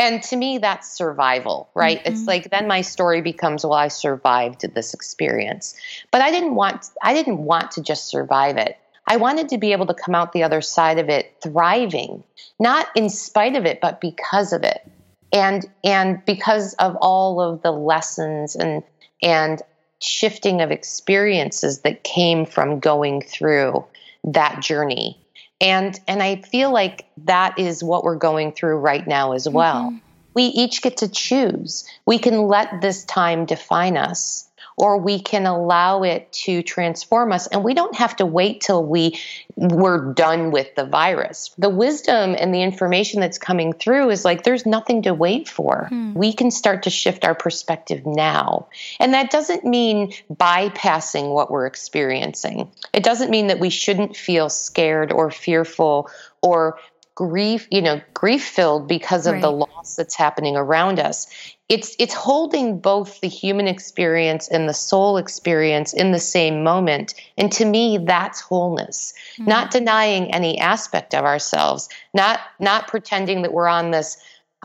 [0.00, 1.98] And to me that's survival right?
[1.98, 2.12] Mm-hmm.
[2.12, 5.74] it's like then my story becomes well i survived this experience.
[6.10, 8.76] But i didn't want i didn't want to just survive it.
[9.10, 12.22] I wanted to be able to come out the other side of it thriving
[12.60, 14.86] not in spite of it but because of it.
[15.32, 18.82] And and because of all of the lessons and
[19.22, 19.62] and
[20.00, 23.84] shifting of experiences that came from going through
[24.24, 25.18] that journey
[25.60, 29.86] and and I feel like that is what we're going through right now as well.
[29.86, 29.98] Mm-hmm.
[30.34, 31.84] We each get to choose.
[32.06, 34.47] We can let this time define us
[34.78, 37.46] or we can allow it to transform us.
[37.48, 39.18] And we don't have to wait till we
[39.56, 41.50] we're done with the virus.
[41.58, 45.86] The wisdom and the information that's coming through is like there's nothing to wait for.
[45.88, 46.14] Hmm.
[46.14, 48.68] we can start to shift our perspective now.
[49.00, 52.70] And that doesn't mean bypassing what we're experiencing.
[52.92, 56.10] It doesn't mean that we shouldn't feel scared or fearful
[56.42, 56.78] or
[57.18, 59.42] grief you know grief filled because of right.
[59.42, 61.26] the loss that's happening around us
[61.68, 67.14] it's it's holding both the human experience and the soul experience in the same moment
[67.36, 69.50] and to me that's wholeness mm-hmm.
[69.50, 74.16] not denying any aspect of ourselves not not pretending that we're on this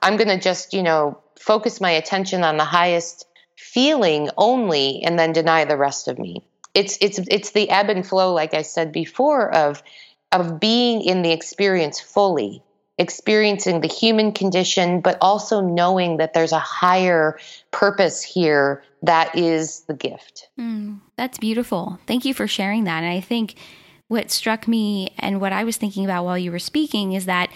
[0.03, 5.17] i'm going to just you know focus my attention on the highest feeling only and
[5.17, 6.43] then deny the rest of me
[6.75, 9.81] it's it's it's the ebb and flow like i said before of
[10.33, 12.63] of being in the experience fully
[12.97, 17.39] experiencing the human condition, but also knowing that there's a higher
[17.71, 20.49] purpose here that is the gift.
[20.59, 21.99] Mm, that's beautiful.
[22.05, 23.03] Thank you for sharing that.
[23.03, 23.55] And I think
[24.07, 27.49] what struck me and what I was thinking about while you were speaking is that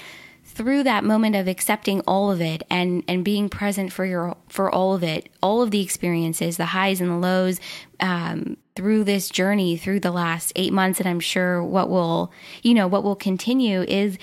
[0.58, 4.72] through that moment of accepting all of it and and being present for your for
[4.74, 7.60] all of it, all of the experiences, the highs and the lows,
[8.00, 12.32] um, through this journey, through the last eight months, and I'm sure what will
[12.64, 14.18] you know what will continue is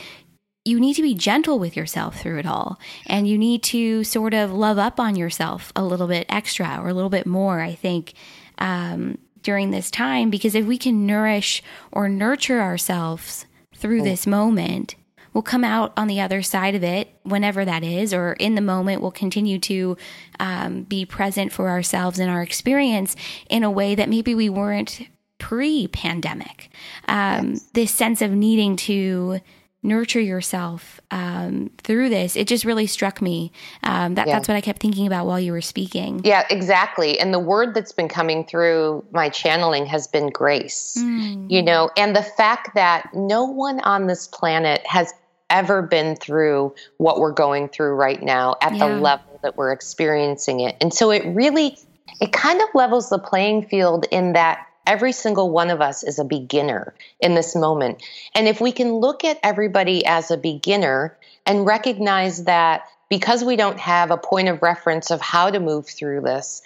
[0.64, 2.81] you need to be gentle with yourself through it all.
[3.07, 6.88] And you need to sort of love up on yourself a little bit extra or
[6.88, 8.14] a little bit more, I think,
[8.59, 10.31] um, during this time.
[10.31, 13.44] Because if we can nourish or nurture ourselves
[13.75, 14.05] through oh.
[14.05, 14.94] this moment,
[15.35, 18.61] we'll come out on the other side of it, whenever that is, or in the
[18.61, 19.97] moment, we'll continue to
[20.40, 23.16] um, be present for ourselves and our experience
[23.51, 25.07] in a way that maybe we weren't
[25.38, 26.70] pre pandemic.
[27.09, 27.68] Um, yes.
[27.75, 29.40] This sense of needing to
[29.83, 32.37] nurture yourself um, through this.
[32.37, 33.53] It just really struck me.
[33.83, 34.33] Um, that, yeah.
[34.33, 36.23] That's what I kept thinking about while you were speaking.
[36.25, 37.20] Yeah, exactly.
[37.20, 40.97] And the word that's been coming through my channeling has been grace.
[40.99, 41.51] Mm.
[41.51, 45.12] You know, and the fact that no one on this planet has
[45.50, 48.88] ever been through what we're going through right now at yeah.
[48.88, 50.76] the level that we're experiencing it.
[50.80, 51.78] And so it really
[52.20, 56.18] it kind of levels the playing field in that Every single one of us is
[56.18, 58.02] a beginner in this moment.
[58.35, 63.57] And if we can look at everybody as a beginner and recognize that because we
[63.57, 66.61] don't have a point of reference of how to move through this,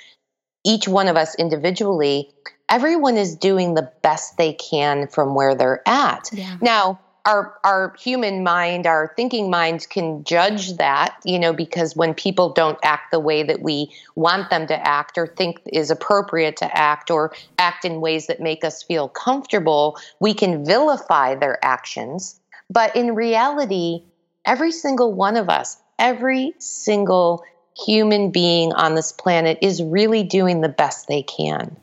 [0.64, 2.31] each one of us individually,
[2.69, 6.29] everyone is doing the best they can from where they're at.
[6.33, 6.57] Yeah.
[6.61, 12.14] Now, our our human mind, our thinking mind can judge that, you know, because when
[12.14, 16.57] people don't act the way that we want them to act or think is appropriate
[16.57, 21.62] to act or act in ways that make us feel comfortable, we can vilify their
[21.62, 22.41] actions.
[22.71, 24.05] But in reality,
[24.47, 27.45] every single one of us, every single
[27.87, 31.77] human being on this planet is really doing the best they can.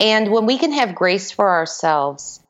[0.00, 2.40] And when we can have grace for ourselves,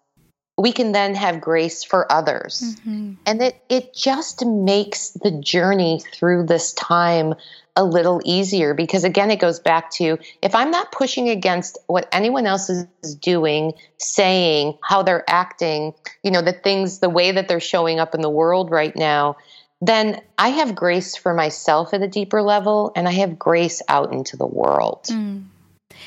[0.58, 2.76] we can then have grace for others.
[2.80, 3.14] Mm-hmm.
[3.24, 7.34] And it, it just makes the journey through this time
[7.76, 12.08] a little easier because, again, it goes back to if I'm not pushing against what
[12.10, 12.86] anyone else is
[13.20, 15.94] doing, saying, how they're acting,
[16.24, 19.36] you know, the things, the way that they're showing up in the world right now,
[19.80, 24.12] then I have grace for myself at a deeper level and I have grace out
[24.12, 25.04] into the world.
[25.04, 25.44] Mm.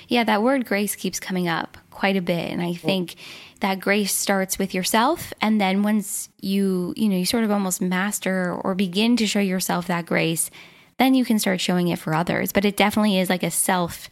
[0.10, 2.52] Yeah, that word grace keeps coming up quite a bit.
[2.52, 3.16] And I think
[3.62, 5.34] that grace starts with yourself.
[5.42, 9.40] And then once you, you know, you sort of almost master or begin to show
[9.40, 10.52] yourself that grace,
[10.98, 12.52] then you can start showing it for others.
[12.52, 14.10] But it definitely is like a self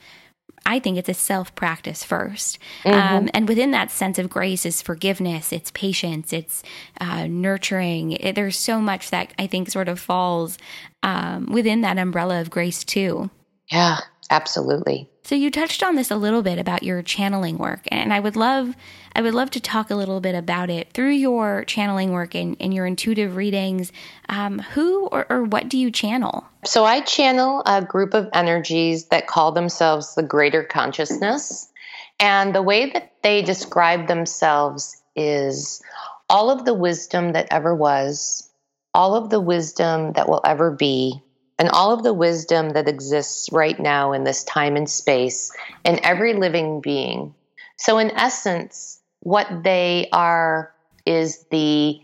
[0.66, 2.90] I think it's a self practice 1st mm-hmm.
[2.90, 6.64] um, and within that sense of grace is forgiveness, it's patience, it's
[7.00, 8.12] uh, nurturing.
[8.12, 10.58] It, there's so much that I think sort of falls
[11.02, 13.30] um, within that umbrella of grace, too.
[13.72, 15.10] Yeah, absolutely.
[15.24, 18.36] So you touched on this a little bit about your channeling work, and I would
[18.36, 18.76] love
[19.16, 22.56] I would love to talk a little bit about it through your channeling work and,
[22.60, 23.92] and your intuitive readings.
[24.28, 26.46] Um, who or, or what do you channel?
[26.66, 31.72] So I channel a group of energies that call themselves the greater consciousness,
[32.20, 35.82] and the way that they describe themselves is
[36.30, 38.50] all of the wisdom that ever was,
[38.94, 41.22] all of the wisdom that will ever be,
[41.60, 45.52] and all of the wisdom that exists right now in this time and space
[45.84, 47.36] in every living being.
[47.78, 50.74] So, in essence, what they are
[51.06, 52.02] is the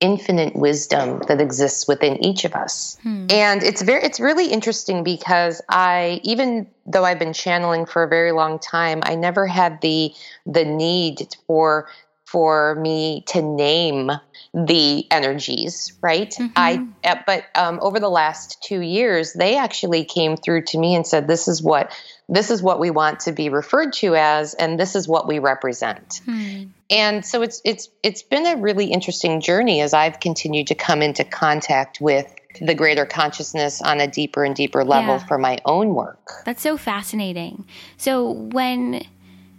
[0.00, 2.98] infinite wisdom that exists within each of us.
[3.02, 3.26] Hmm.
[3.30, 8.08] And it's very it's really interesting because I even though I've been channeling for a
[8.08, 10.12] very long time, I never had the
[10.46, 11.88] the need for
[12.34, 14.10] for me to name
[14.52, 16.32] the energies, right?
[16.32, 16.52] Mm-hmm.
[16.56, 20.96] I uh, but um, over the last two years, they actually came through to me
[20.96, 21.92] and said, "This is what
[22.28, 25.38] this is what we want to be referred to as, and this is what we
[25.38, 26.70] represent." Mm.
[26.90, 31.02] And so it's it's it's been a really interesting journey as I've continued to come
[31.02, 35.26] into contact with the greater consciousness on a deeper and deeper level yeah.
[35.26, 36.32] for my own work.
[36.44, 37.64] That's so fascinating.
[37.96, 39.04] So when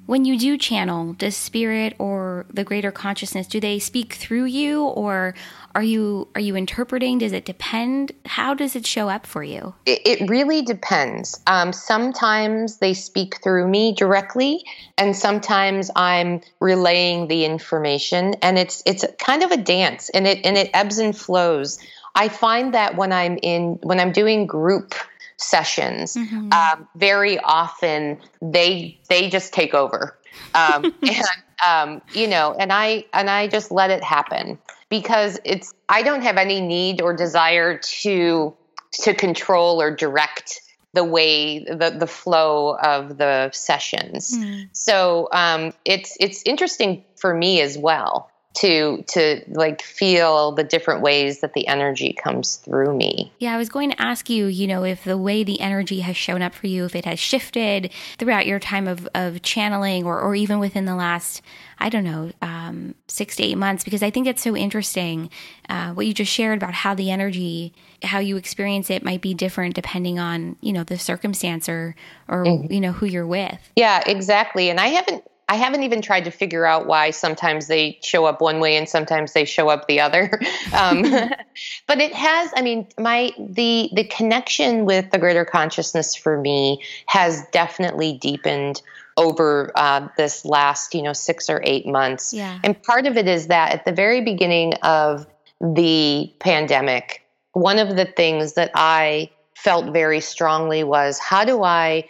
[0.05, 4.83] when you do channel, does spirit or the greater consciousness do they speak through you
[4.83, 5.33] or
[5.73, 7.17] are you are you interpreting?
[7.17, 8.11] Does it depend?
[8.25, 9.73] How does it show up for you?
[9.85, 11.41] It, it really depends.
[11.47, 14.63] Um, sometimes they speak through me directly,
[14.97, 20.45] and sometimes I'm relaying the information, and it's it's kind of a dance, and it
[20.45, 21.77] and it ebbs and flows.
[22.15, 24.95] I find that when I'm in when I'm doing group
[25.37, 26.15] sessions.
[26.15, 26.51] Mm-hmm.
[26.51, 30.17] Um, very often they they just take over,
[30.53, 31.25] um, and
[31.65, 34.57] um, you know, and I and I just let it happen
[34.89, 38.55] because it's I don't have any need or desire to
[39.01, 40.61] to control or direct
[40.93, 44.37] the way the the flow of the sessions.
[44.37, 44.69] Mm.
[44.71, 51.01] So um, it's it's interesting for me as well to to like feel the different
[51.01, 53.33] ways that the energy comes through me.
[53.39, 56.15] Yeah, I was going to ask you, you know, if the way the energy has
[56.15, 60.19] shown up for you, if it has shifted throughout your time of, of channeling or,
[60.19, 61.41] or even within the last,
[61.79, 65.29] I don't know, um, six to eight months, because I think it's so interesting
[65.69, 69.33] uh, what you just shared about how the energy, how you experience it might be
[69.33, 71.95] different depending on, you know, the circumstance or,
[72.27, 72.71] or mm-hmm.
[72.71, 73.59] you know, who you're with.
[73.75, 74.69] Yeah, exactly.
[74.69, 78.41] And I haven't I haven't even tried to figure out why sometimes they show up
[78.41, 80.39] one way and sometimes they show up the other.
[80.73, 81.03] Um,
[81.87, 86.81] but it has, I mean, my the the connection with the greater consciousness for me
[87.05, 88.81] has definitely deepened
[89.15, 92.33] over uh, this last, you know, six or eight months.
[92.33, 92.59] Yeah.
[92.63, 95.27] And part of it is that at the very beginning of
[95.61, 97.21] the pandemic,
[97.53, 102.09] one of the things that I felt very strongly was how do I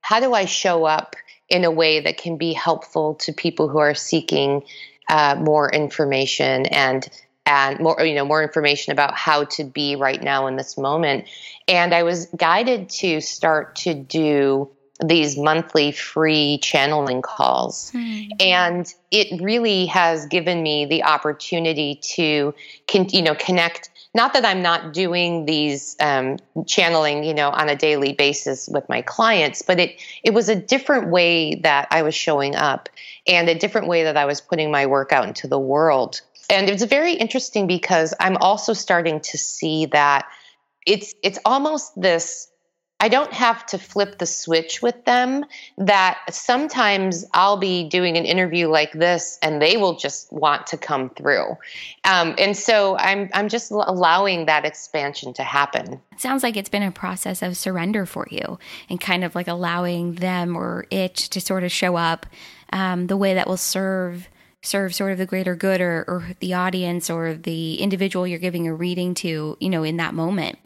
[0.00, 1.16] how do I show up
[1.48, 4.62] in a way that can be helpful to people who are seeking
[5.08, 7.08] uh, more information and
[7.46, 11.26] and more you know more information about how to be right now in this moment
[11.68, 14.68] and i was guided to start to do
[15.04, 18.28] these monthly free channeling calls mm.
[18.40, 22.52] and it really has given me the opportunity to
[22.88, 27.68] con- you know connect not that I'm not doing these um, channeling, you know, on
[27.68, 32.02] a daily basis with my clients, but it it was a different way that I
[32.02, 32.88] was showing up
[33.26, 36.22] and a different way that I was putting my work out into the world.
[36.48, 40.26] And it's very interesting because I'm also starting to see that
[40.86, 42.48] it's it's almost this
[42.98, 45.44] I don't have to flip the switch with them.
[45.76, 50.78] That sometimes I'll be doing an interview like this, and they will just want to
[50.78, 51.56] come through,
[52.04, 56.00] um, and so I'm I'm just allowing that expansion to happen.
[56.12, 59.48] It sounds like it's been a process of surrender for you, and kind of like
[59.48, 62.26] allowing them or it to sort of show up
[62.72, 64.28] um, the way that will serve
[64.62, 68.66] serve sort of the greater good or, or the audience or the individual you're giving
[68.66, 70.58] a reading to, you know, in that moment.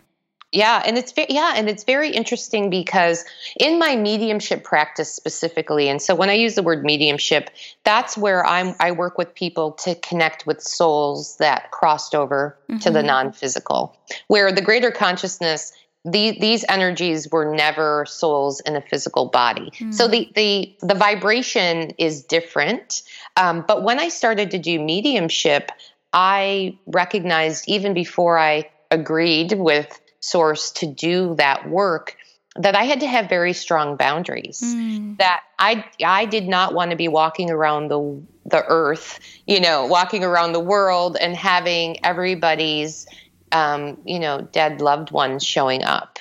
[0.53, 3.24] Yeah, and it's yeah, and it's very interesting because
[3.61, 7.51] in my mediumship practice specifically, and so when I use the word mediumship,
[7.84, 12.78] that's where I'm I work with people to connect with souls that crossed over mm-hmm.
[12.80, 13.07] to the mm-hmm.
[13.07, 13.96] non-physical,
[14.26, 15.72] where the greater consciousness
[16.05, 19.70] the, these energies were never souls in a physical body.
[19.78, 19.92] Mm.
[19.92, 23.03] So the, the the vibration is different.
[23.36, 25.70] Um, but when I started to do mediumship,
[26.12, 32.16] I recognized even before I agreed with Source to do that work
[32.57, 34.61] that I had to have very strong boundaries.
[34.62, 35.18] Mm.
[35.18, 39.87] That I I did not want to be walking around the the earth, you know,
[39.87, 43.07] walking around the world and having everybody's
[43.53, 46.18] um, you know, dead loved ones showing up.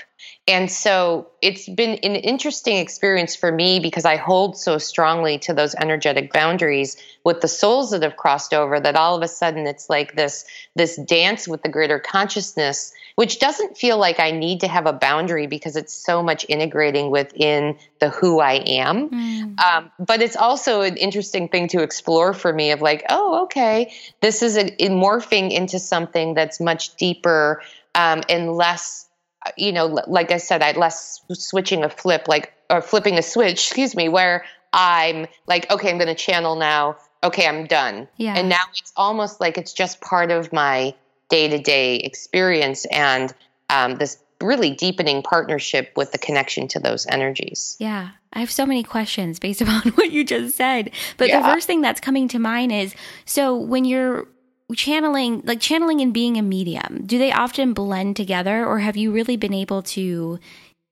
[0.47, 5.53] And so it's been an interesting experience for me because I hold so strongly to
[5.53, 9.67] those energetic boundaries with the souls that have crossed over that all of a sudden
[9.67, 10.45] it's like this
[10.75, 14.93] this dance with the greater consciousness which doesn't feel like I need to have a
[14.93, 19.09] boundary because it's so much integrating within the who I am.
[19.09, 19.59] Mm.
[19.59, 23.91] Um, but it's also an interesting thing to explore for me of like, oh, okay,
[24.21, 27.61] this is a, morphing into something that's much deeper
[27.93, 29.09] um, and less
[29.57, 33.51] you know, like I said, I less switching a flip, like or flipping a switch,
[33.67, 36.95] excuse me, where I'm like, okay, I'm going to channel now.
[37.21, 38.07] Okay, I'm done.
[38.15, 38.35] Yeah.
[38.37, 40.93] And now it's almost like it's just part of my
[41.29, 43.33] day to day experience and
[43.69, 47.75] um, this really deepening partnership with the connection to those energies.
[47.79, 48.11] Yeah.
[48.31, 50.91] I have so many questions based upon what you just said.
[51.17, 51.41] But yeah.
[51.41, 54.27] the first thing that's coming to mind is so when you're
[54.75, 59.11] channeling like channeling and being a medium do they often blend together or have you
[59.11, 60.37] really been able to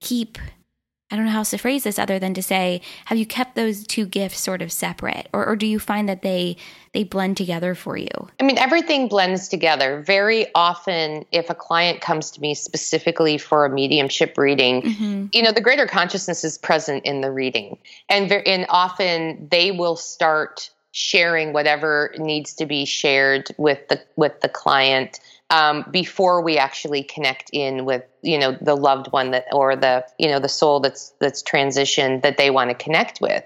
[0.02, 0.40] keep
[1.12, 3.56] i don't know how else to phrase this other than to say have you kept
[3.56, 5.28] those two gifts sort of separate?
[5.34, 6.58] Or, or do you find that they
[6.94, 8.10] they blend together for you?
[8.40, 10.02] I mean everything blends together.
[10.02, 15.26] Very often if a client comes to me specifically for a mediumship reading mm-hmm.
[15.32, 17.78] you know the greater consciousness is present in the reading.
[18.10, 24.02] And, very, and often they will start sharing whatever needs to be shared with the
[24.16, 25.20] with the client
[25.52, 30.04] um, before we actually connect in with you know the loved one that or the
[30.18, 33.44] you know the soul that's that's transitioned that they want to connect with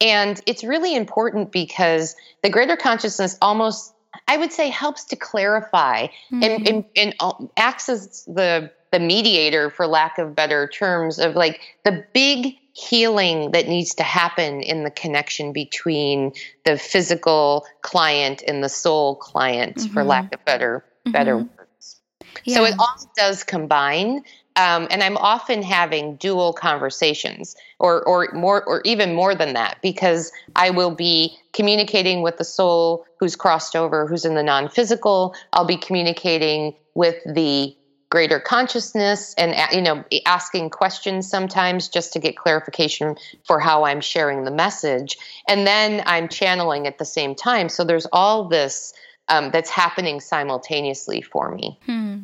[0.00, 3.94] and it's really important because the greater consciousness almost
[4.26, 6.42] i would say helps to clarify mm-hmm.
[6.42, 11.60] and, and, and acts as the the mediator for lack of better terms of like
[11.84, 16.32] the big healing that needs to happen in the connection between
[16.64, 19.92] the physical client and the soul client mm-hmm.
[19.92, 21.10] for lack of better mm-hmm.
[21.10, 22.00] better words
[22.44, 22.54] yeah.
[22.54, 24.22] so it all does combine
[24.54, 29.78] um, and i'm often having dual conversations or or more or even more than that
[29.82, 35.34] because i will be communicating with the soul who's crossed over who's in the non-physical
[35.52, 37.76] i'll be communicating with the
[38.10, 44.00] greater consciousness and you know asking questions sometimes just to get clarification for how I'm
[44.00, 48.94] sharing the message and then I'm channeling at the same time so there's all this
[49.28, 51.78] um, that's happening simultaneously for me.
[51.86, 52.18] Hmm.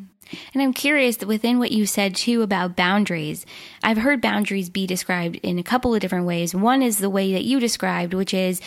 [0.54, 3.44] And I'm curious within what you said too about boundaries.
[3.82, 6.54] I've heard boundaries be described in a couple of different ways.
[6.54, 8.60] One is the way that you described, which is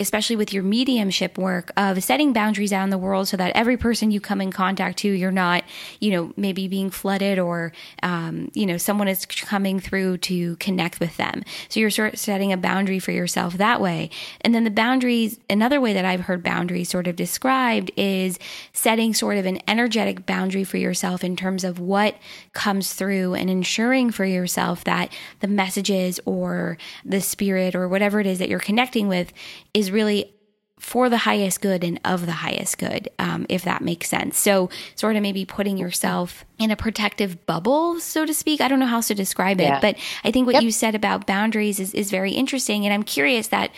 [0.00, 3.76] especially with your mediumship work of setting boundaries out in the world so that every
[3.76, 5.64] person you come in contact to you're not
[6.00, 7.72] you know maybe being flooded or
[8.02, 11.42] um, you know someone is coming through to connect with them.
[11.68, 14.10] So you're sort of setting a boundary for yourself that way.
[14.40, 18.38] And then the boundaries another way that i've heard boundaries sort of described is
[18.72, 22.16] setting sort of an energetic boundary for yourself in terms of what
[22.52, 28.26] comes through and ensuring for yourself that the messages or the spirit or whatever it
[28.26, 29.32] is that you're connecting with
[29.74, 30.32] is really
[30.78, 34.36] for the highest good and of the highest good, um, if that makes sense.
[34.36, 38.60] So, sort of maybe putting yourself in a protective bubble, so to speak.
[38.60, 39.80] I don't know how else to describe it, yeah.
[39.80, 40.64] but I think what yep.
[40.64, 42.84] you said about boundaries is, is very interesting.
[42.84, 43.70] And I'm curious that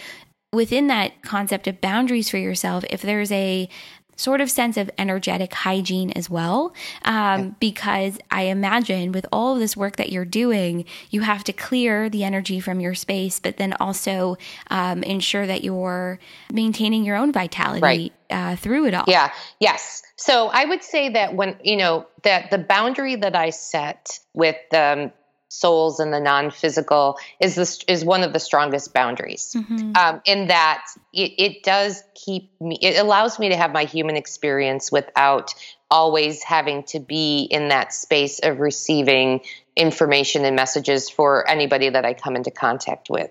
[0.55, 3.68] within that concept of boundaries for yourself, if there's a
[4.17, 6.73] sort of sense of energetic hygiene as well.
[7.05, 11.53] Um, because I imagine with all of this work that you're doing, you have to
[11.53, 14.37] clear the energy from your space, but then also
[14.71, 16.19] um, ensure that you're
[16.53, 18.12] maintaining your own vitality right.
[18.31, 19.05] uh, through it all.
[19.07, 19.33] Yeah.
[19.61, 20.03] Yes.
[20.17, 24.57] So I would say that when, you know, that the boundary that I set with
[24.73, 25.12] um,
[25.55, 29.92] souls and the non-physical is this is one of the strongest boundaries mm-hmm.
[29.96, 34.16] um, in that it, it does keep me it allows me to have my human
[34.16, 35.55] experience without
[35.90, 39.40] always having to be in that space of receiving
[39.76, 43.30] information and messages for anybody that I come into contact with.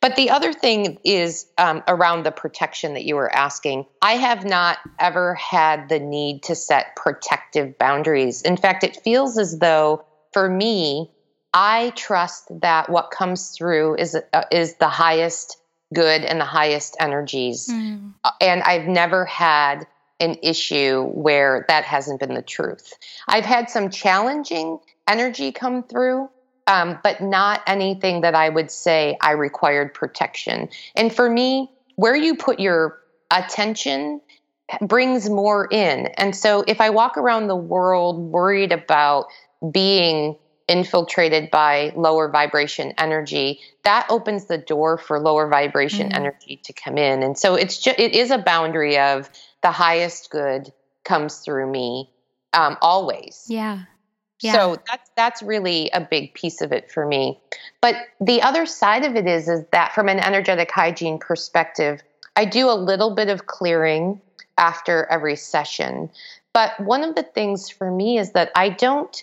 [0.00, 3.86] But the other thing is um, around the protection that you were asking.
[4.02, 8.42] I have not ever had the need to set protective boundaries.
[8.42, 11.10] In fact, it feels as though for me,
[11.54, 15.56] I trust that what comes through is uh, is the highest
[15.94, 17.68] good and the highest energies.
[17.68, 18.12] Mm.
[18.40, 19.86] And I've never had
[20.20, 22.94] an issue where that hasn't been the truth.
[23.28, 26.28] I've had some challenging energy come through,
[26.66, 30.68] um, but not anything that I would say I required protection.
[30.96, 32.98] And for me, where you put your
[33.30, 34.20] attention
[34.80, 36.06] brings more in.
[36.16, 39.26] And so if I walk around the world worried about
[39.70, 40.36] being
[40.66, 46.16] infiltrated by lower vibration energy that opens the door for lower vibration mm-hmm.
[46.16, 49.28] energy to come in and so it's just it is a boundary of
[49.62, 50.72] the highest good
[51.04, 52.10] comes through me
[52.54, 53.82] um, always yeah
[54.44, 54.52] yeah.
[54.52, 57.40] So that's that's really a big piece of it for me.
[57.80, 62.02] But the other side of it is is that from an energetic hygiene perspective,
[62.36, 64.20] I do a little bit of clearing
[64.58, 66.10] after every session.
[66.52, 69.22] But one of the things for me is that I don't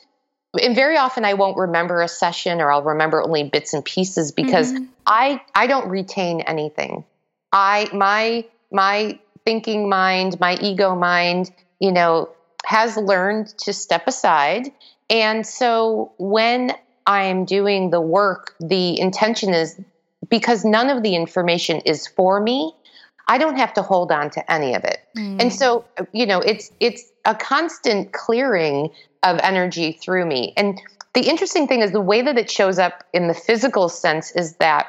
[0.59, 4.31] and very often I won't remember a session or I'll remember only bits and pieces
[4.31, 4.85] because mm-hmm.
[5.05, 7.03] I I don't retain anything.
[7.51, 12.29] I my my thinking mind, my ego mind, you know,
[12.65, 14.71] has learned to step aside
[15.11, 16.71] and so when
[17.05, 19.79] I'm doing the work, the intention is
[20.29, 22.73] because none of the information is for me,
[23.27, 24.99] I don't have to hold on to any of it.
[25.17, 25.41] Mm.
[25.41, 25.83] And so,
[26.13, 28.89] you know, it's it's a constant clearing
[29.23, 30.53] of energy through me.
[30.57, 30.79] And
[31.13, 34.55] the interesting thing is the way that it shows up in the physical sense is
[34.55, 34.87] that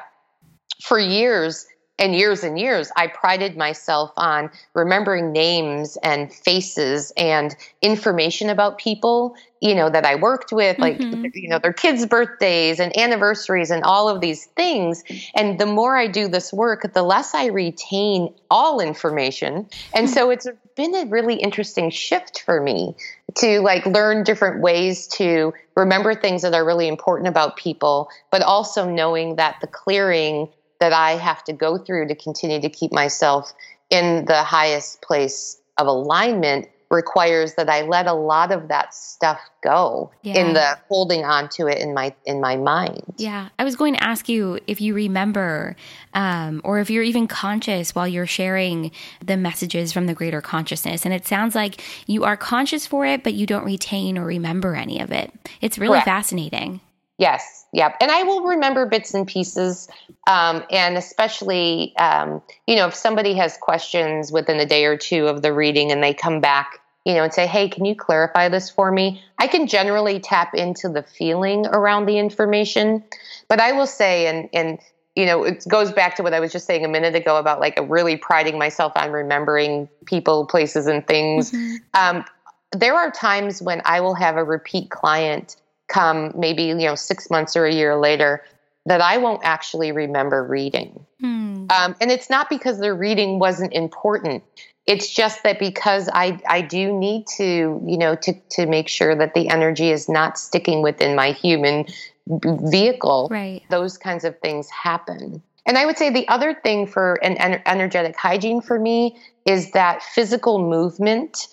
[0.81, 1.65] for years
[1.99, 8.79] and years and years, I prided myself on remembering names and faces and information about
[8.79, 11.25] people, you know, that I worked with, like, mm-hmm.
[11.35, 15.03] you know, their kids' birthdays and anniversaries and all of these things.
[15.35, 19.67] And the more I do this work, the less I retain all information.
[19.93, 22.95] And so it's been a really interesting shift for me
[23.35, 28.41] to like learn different ways to remember things that are really important about people, but
[28.41, 30.49] also knowing that the clearing
[30.83, 33.53] that I have to go through to continue to keep myself
[33.89, 39.39] in the highest place of alignment requires that I let a lot of that stuff
[39.63, 40.41] go yeah.
[40.41, 43.13] in the holding on to it in my in my mind.
[43.15, 45.77] Yeah, I was going to ask you if you remember,
[46.13, 48.91] um, or if you're even conscious while you're sharing
[49.25, 51.05] the messages from the greater consciousness.
[51.05, 54.75] And it sounds like you are conscious for it, but you don't retain or remember
[54.75, 55.31] any of it.
[55.61, 56.07] It's really Correct.
[56.07, 56.81] fascinating.
[57.23, 57.95] Yes, yep.
[58.01, 59.87] And I will remember bits and pieces.
[60.27, 65.27] Um, and especially, um, you know, if somebody has questions within a day or two
[65.27, 68.49] of the reading and they come back, you know, and say, hey, can you clarify
[68.49, 69.23] this for me?
[69.39, 73.01] I can generally tap into the feeling around the information.
[73.47, 74.79] But I will say, and, and,
[75.15, 77.61] you know, it goes back to what I was just saying a minute ago about
[77.61, 81.53] like really priding myself on remembering people, places, and things.
[81.53, 81.75] Mm-hmm.
[82.17, 82.25] Um,
[82.73, 85.55] there are times when I will have a repeat client
[85.93, 88.43] come maybe you know six months or a year later
[88.85, 91.05] that I won't actually remember reading.
[91.19, 91.67] Hmm.
[91.69, 94.43] Um, and it's not because the reading wasn't important.
[94.85, 99.15] It's just that because I, I do need to, you know, to, to make sure
[99.15, 101.85] that the energy is not sticking within my human
[102.27, 103.29] vehicle.
[103.31, 103.61] Right.
[103.69, 105.41] Those kinds of things happen.
[105.65, 110.03] And I would say the other thing for an energetic hygiene for me is that
[110.03, 111.47] physical movement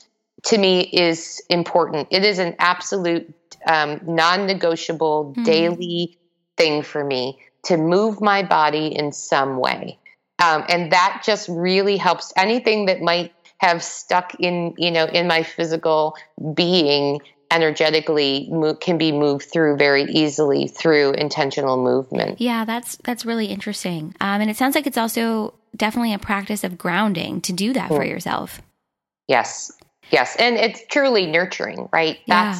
[0.47, 2.09] to me is important.
[2.11, 3.32] It is an absolute
[3.66, 5.44] um, non negotiable mm-hmm.
[5.44, 6.18] daily
[6.57, 9.98] thing for me to move my body in some way.
[10.42, 15.26] Um, and that just really helps anything that might have stuck in, you know, in
[15.26, 16.16] my physical
[16.55, 17.20] being
[17.51, 22.40] energetically move, can be moved through very easily through intentional movement.
[22.40, 24.14] Yeah, that's that's really interesting.
[24.20, 27.88] Um, and it sounds like it's also definitely a practice of grounding to do that
[27.88, 28.09] for hmm.
[28.09, 28.62] yourself.
[29.28, 29.70] Yes,
[30.11, 32.18] yes, and it's truly nurturing, right?
[32.26, 32.55] Yeah.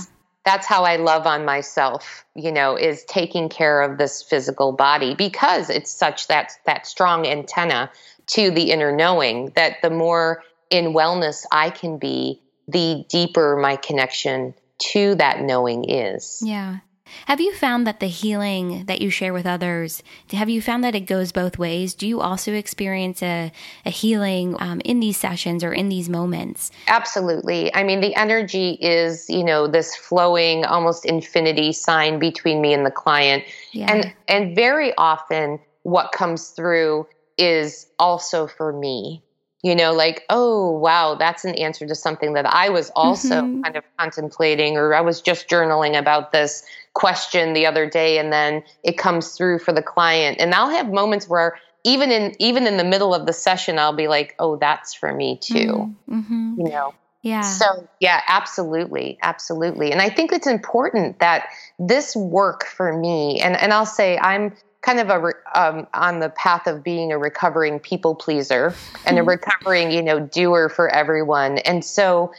[0.51, 5.14] That's how I love on myself, you know, is taking care of this physical body
[5.14, 7.88] because it's such that that strong antenna
[8.32, 13.76] to the inner knowing that the more in wellness I can be, the deeper my
[13.76, 14.55] connection
[14.90, 16.42] to that knowing is.
[16.44, 16.78] Yeah.
[17.27, 20.03] Have you found that the healing that you share with others,
[20.33, 21.95] have you found that it goes both ways?
[21.95, 23.53] Do you also experience a,
[23.85, 26.71] a healing um, in these sessions or in these moments?
[26.89, 27.75] Absolutely.
[27.75, 32.85] I mean, the energy is, you know, this flowing, almost infinity sign between me and
[32.85, 33.45] the client.
[33.73, 33.93] Yeah.
[33.93, 37.07] And and very often what comes through
[37.39, 39.23] is also for me
[39.63, 43.63] you know like oh wow that's an answer to something that i was also mm-hmm.
[43.63, 46.63] kind of contemplating or i was just journaling about this
[46.95, 50.38] question the other day and then it comes through for the client.
[50.41, 53.95] And i'll have moments where even in even in the middle of the session i'll
[53.95, 55.95] be like oh that's for me too.
[56.09, 56.55] Mm-hmm.
[56.59, 56.95] you know?
[57.22, 57.43] Yeah.
[57.43, 59.18] So yeah absolutely.
[59.22, 59.93] Absolutely.
[59.93, 64.53] And i think it's important that this work for me and and i'll say i'm
[64.82, 68.74] kind of a um, on the path of being a recovering people pleaser
[69.05, 71.59] and a recovering you know doer for everyone.
[71.59, 72.32] And so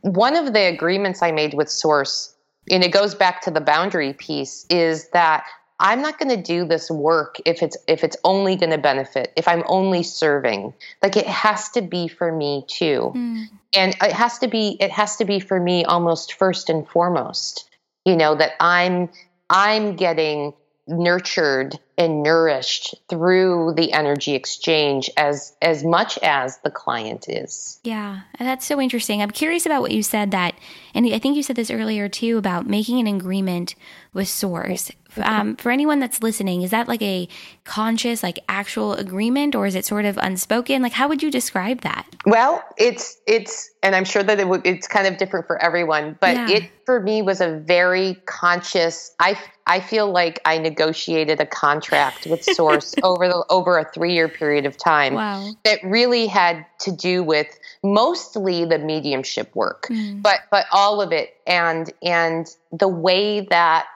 [0.00, 2.34] one of the agreements i made with source
[2.70, 5.44] and it goes back to the boundary piece is that
[5.80, 9.32] i'm not going to do this work if it's if it's only going to benefit
[9.36, 13.44] if i'm only serving like it has to be for me too mm.
[13.74, 17.68] and it has to be it has to be for me almost first and foremost
[18.04, 19.08] you know that i'm
[19.50, 20.52] i'm getting
[20.88, 27.78] nurtured and nourished through the energy exchange as as much as the client is.
[27.84, 29.20] Yeah, that's so interesting.
[29.20, 30.54] I'm curious about what you said that
[30.94, 33.74] and I think you said this earlier too about making an agreement
[34.12, 34.90] with source.
[35.16, 37.28] Um, for anyone that's listening, is that like a
[37.64, 40.80] conscious, like actual agreement, or is it sort of unspoken?
[40.80, 42.06] Like, how would you describe that?
[42.24, 46.16] Well, it's it's, and I'm sure that it w- it's kind of different for everyone,
[46.18, 46.50] but yeah.
[46.50, 49.14] it for me was a very conscious.
[49.18, 51.46] I I feel like I negotiated a
[51.82, 55.14] contract with Source over the over a three year period of time.
[55.14, 55.50] Wow.
[55.64, 60.22] That really had to do with mostly the mediumship work, mm.
[60.22, 63.86] but but all of it, and and the way that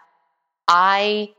[0.69, 1.31] I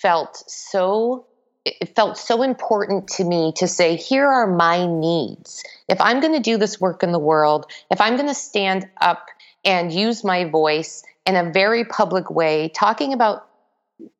[0.00, 1.26] felt so
[1.64, 6.32] it felt so important to me to say here are my needs if i'm going
[6.32, 9.26] to do this work in the world if i'm going to stand up
[9.64, 13.47] and use my voice in a very public way talking about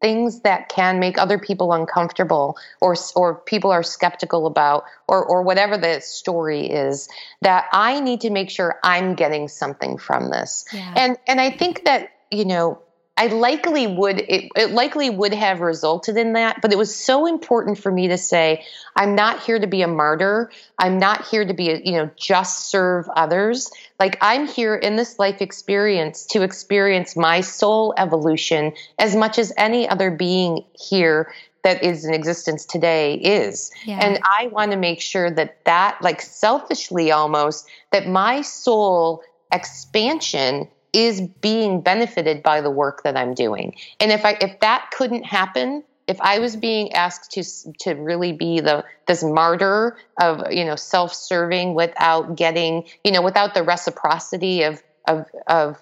[0.01, 5.43] things that can make other people uncomfortable or or people are skeptical about or or
[5.43, 7.09] whatever the story is
[7.43, 10.65] that I need to make sure I'm getting something from this.
[10.73, 10.95] Yeah.
[10.97, 12.81] And and I think that you know
[13.19, 17.27] I likely would it, it likely would have resulted in that, but it was so
[17.27, 18.65] important for me to say,
[18.95, 20.53] I'm not here to be a martyr.
[20.79, 23.73] I'm not here to be a, you know, just serve others.
[23.99, 29.53] Like I'm here in this life experience to experience my soul evolution as much as
[29.57, 31.33] any other being here
[31.65, 33.73] that is in existence today is.
[33.85, 33.99] Yeah.
[34.01, 40.69] And I want to make sure that that like selfishly almost that my soul expansion
[40.93, 43.75] is being benefited by the work that I'm doing.
[44.01, 47.45] And if I if that couldn't happen, if I was being asked to
[47.81, 53.55] to really be the this martyr of you know self-serving without getting you know without
[53.55, 55.79] the reciprocity of of of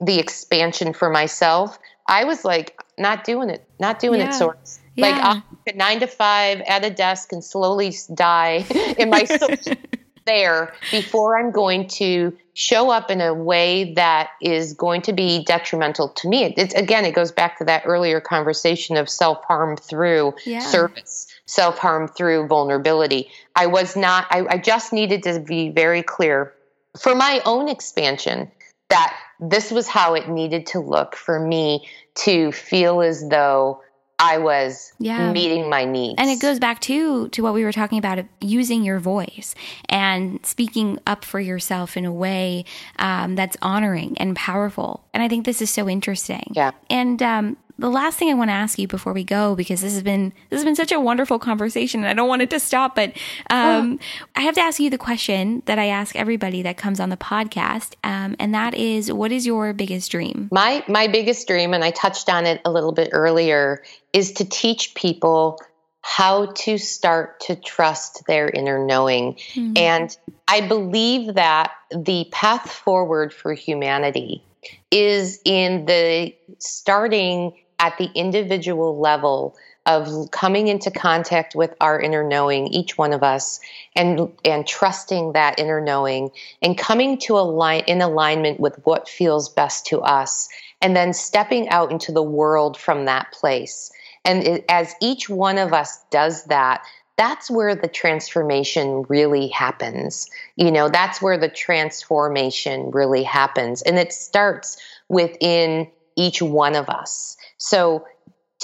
[0.00, 4.30] the expansion for myself, I was like not doing it, not doing yeah.
[4.30, 4.34] it.
[4.34, 5.40] Sorts yeah.
[5.66, 8.64] like nine to five at a desk and slowly die
[8.98, 9.24] in my
[10.26, 15.44] there before I'm going to show up in a way that is going to be
[15.44, 16.54] detrimental to me.
[16.56, 20.60] It's again, it goes back to that earlier conversation of self harm through yeah.
[20.60, 23.30] service, self harm through vulnerability.
[23.54, 26.52] I was not, I, I just needed to be very clear
[26.98, 28.50] for my own expansion
[28.88, 33.82] that this was how it needed to look for me to feel as though
[34.18, 35.30] I was yeah.
[35.32, 36.14] meeting my needs.
[36.18, 39.54] And it goes back to to what we were talking about using your voice
[39.88, 42.64] and speaking up for yourself in a way
[42.98, 45.04] um, that's honoring and powerful.
[45.12, 46.52] And I think this is so interesting.
[46.54, 46.70] Yeah.
[46.88, 49.92] And um, the last thing I want to ask you before we go, because this
[49.92, 52.60] has been this has been such a wonderful conversation, and I don't want it to
[52.60, 52.94] stop.
[52.94, 53.12] But
[53.50, 53.98] um,
[54.34, 57.16] I have to ask you the question that I ask everybody that comes on the
[57.16, 60.48] podcast, um, and that is, what is your biggest dream?
[60.50, 64.44] My my biggest dream, and I touched on it a little bit earlier, is to
[64.44, 65.60] teach people
[66.00, 69.34] how to start to trust their inner knowing.
[69.54, 69.72] Mm-hmm.
[69.76, 70.16] And
[70.46, 74.44] I believe that the path forward for humanity
[74.92, 79.56] is in the starting at the individual level
[79.86, 83.60] of coming into contact with our inner knowing each one of us
[83.94, 89.48] and and trusting that inner knowing and coming to align in alignment with what feels
[89.48, 90.48] best to us
[90.82, 93.92] and then stepping out into the world from that place.
[94.24, 96.84] And it, as each one of us does that
[97.16, 100.28] that's where the transformation really happens.
[100.56, 103.82] You know that's where the transformation really happens.
[103.82, 104.76] And it starts
[105.08, 107.36] within each one of us.
[107.58, 108.06] So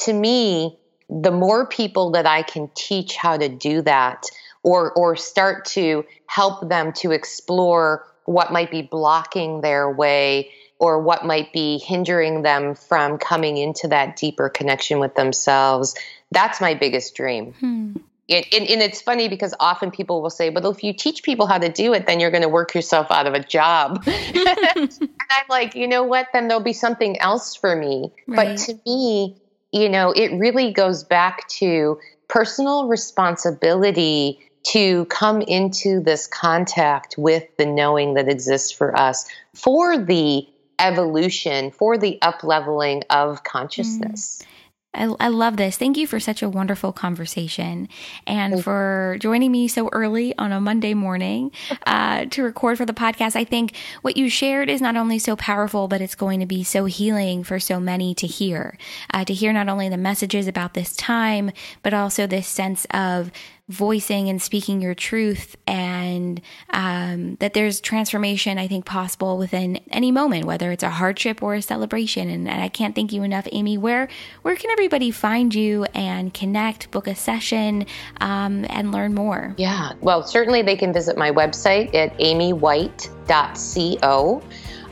[0.04, 0.78] to me,
[1.08, 4.24] the more people that I can teach how to do that
[4.62, 11.00] or or start to help them to explore what might be blocking their way or
[11.00, 15.94] what might be hindering them from coming into that deeper connection with themselves.
[16.30, 17.52] That's my biggest dream.
[17.52, 17.92] Hmm.
[18.28, 21.58] And, and, it's funny because often people will say, "But if you teach people how
[21.58, 24.98] to do it, then you're going to work yourself out of a job." and
[25.30, 26.28] I'm like, you know what?
[26.32, 28.12] Then there'll be something else for me.
[28.28, 28.56] Right.
[28.56, 29.36] But to me,
[29.72, 31.98] you know, it really goes back to
[32.28, 39.98] personal responsibility to come into this contact with the knowing that exists for us for
[39.98, 40.46] the
[40.78, 44.40] evolution, for the up leveling of consciousness.
[44.42, 44.46] Mm.
[44.94, 45.78] I, I, love this.
[45.78, 47.88] Thank you for such a wonderful conversation
[48.26, 51.50] and for joining me so early on a Monday morning
[51.86, 53.34] uh, to record for the podcast.
[53.34, 56.62] I think what you shared is not only so powerful, but it's going to be
[56.62, 58.76] so healing for so many to hear.
[59.12, 63.30] Uh, to hear not only the messages about this time, but also this sense of
[63.72, 70.12] voicing and speaking your truth and um, that there's transformation i think possible within any
[70.12, 72.28] moment whether it's a hardship or a celebration.
[72.28, 73.78] And, and, i can't thank you enough amy.
[73.78, 74.08] Where
[74.42, 77.86] where can everybody find you and connect book a session
[78.20, 79.54] um, and learn more?
[79.56, 79.92] Yeah.
[80.00, 84.42] Well certainly they can visit my website at amywhite.co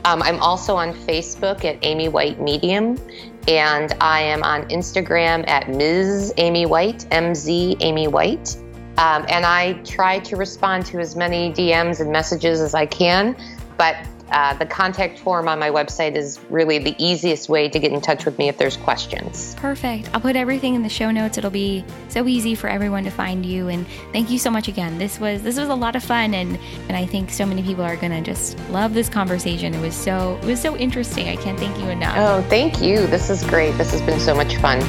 [0.05, 2.97] um, i'm also on facebook at amy white medium
[3.47, 6.33] and I am on Instagram at Ms.
[6.37, 8.57] Amy White, MZ Amy White.
[9.01, 13.35] Um, and I try to respond to as many DMs and messages as I can.
[13.75, 13.95] But
[14.31, 17.99] uh, the contact form on my website is really the easiest way to get in
[17.99, 19.55] touch with me if there's questions.
[19.55, 20.11] Perfect.
[20.13, 21.39] I'll put everything in the show notes.
[21.39, 23.69] It'll be so easy for everyone to find you.
[23.69, 24.99] And thank you so much again.
[24.99, 27.83] This was this was a lot of fun, and and I think so many people
[27.83, 29.73] are gonna just love this conversation.
[29.73, 31.27] It was so it was so interesting.
[31.27, 32.15] I can't thank you enough.
[32.17, 33.07] Oh, thank you.
[33.07, 33.71] This is great.
[33.79, 34.79] This has been so much fun.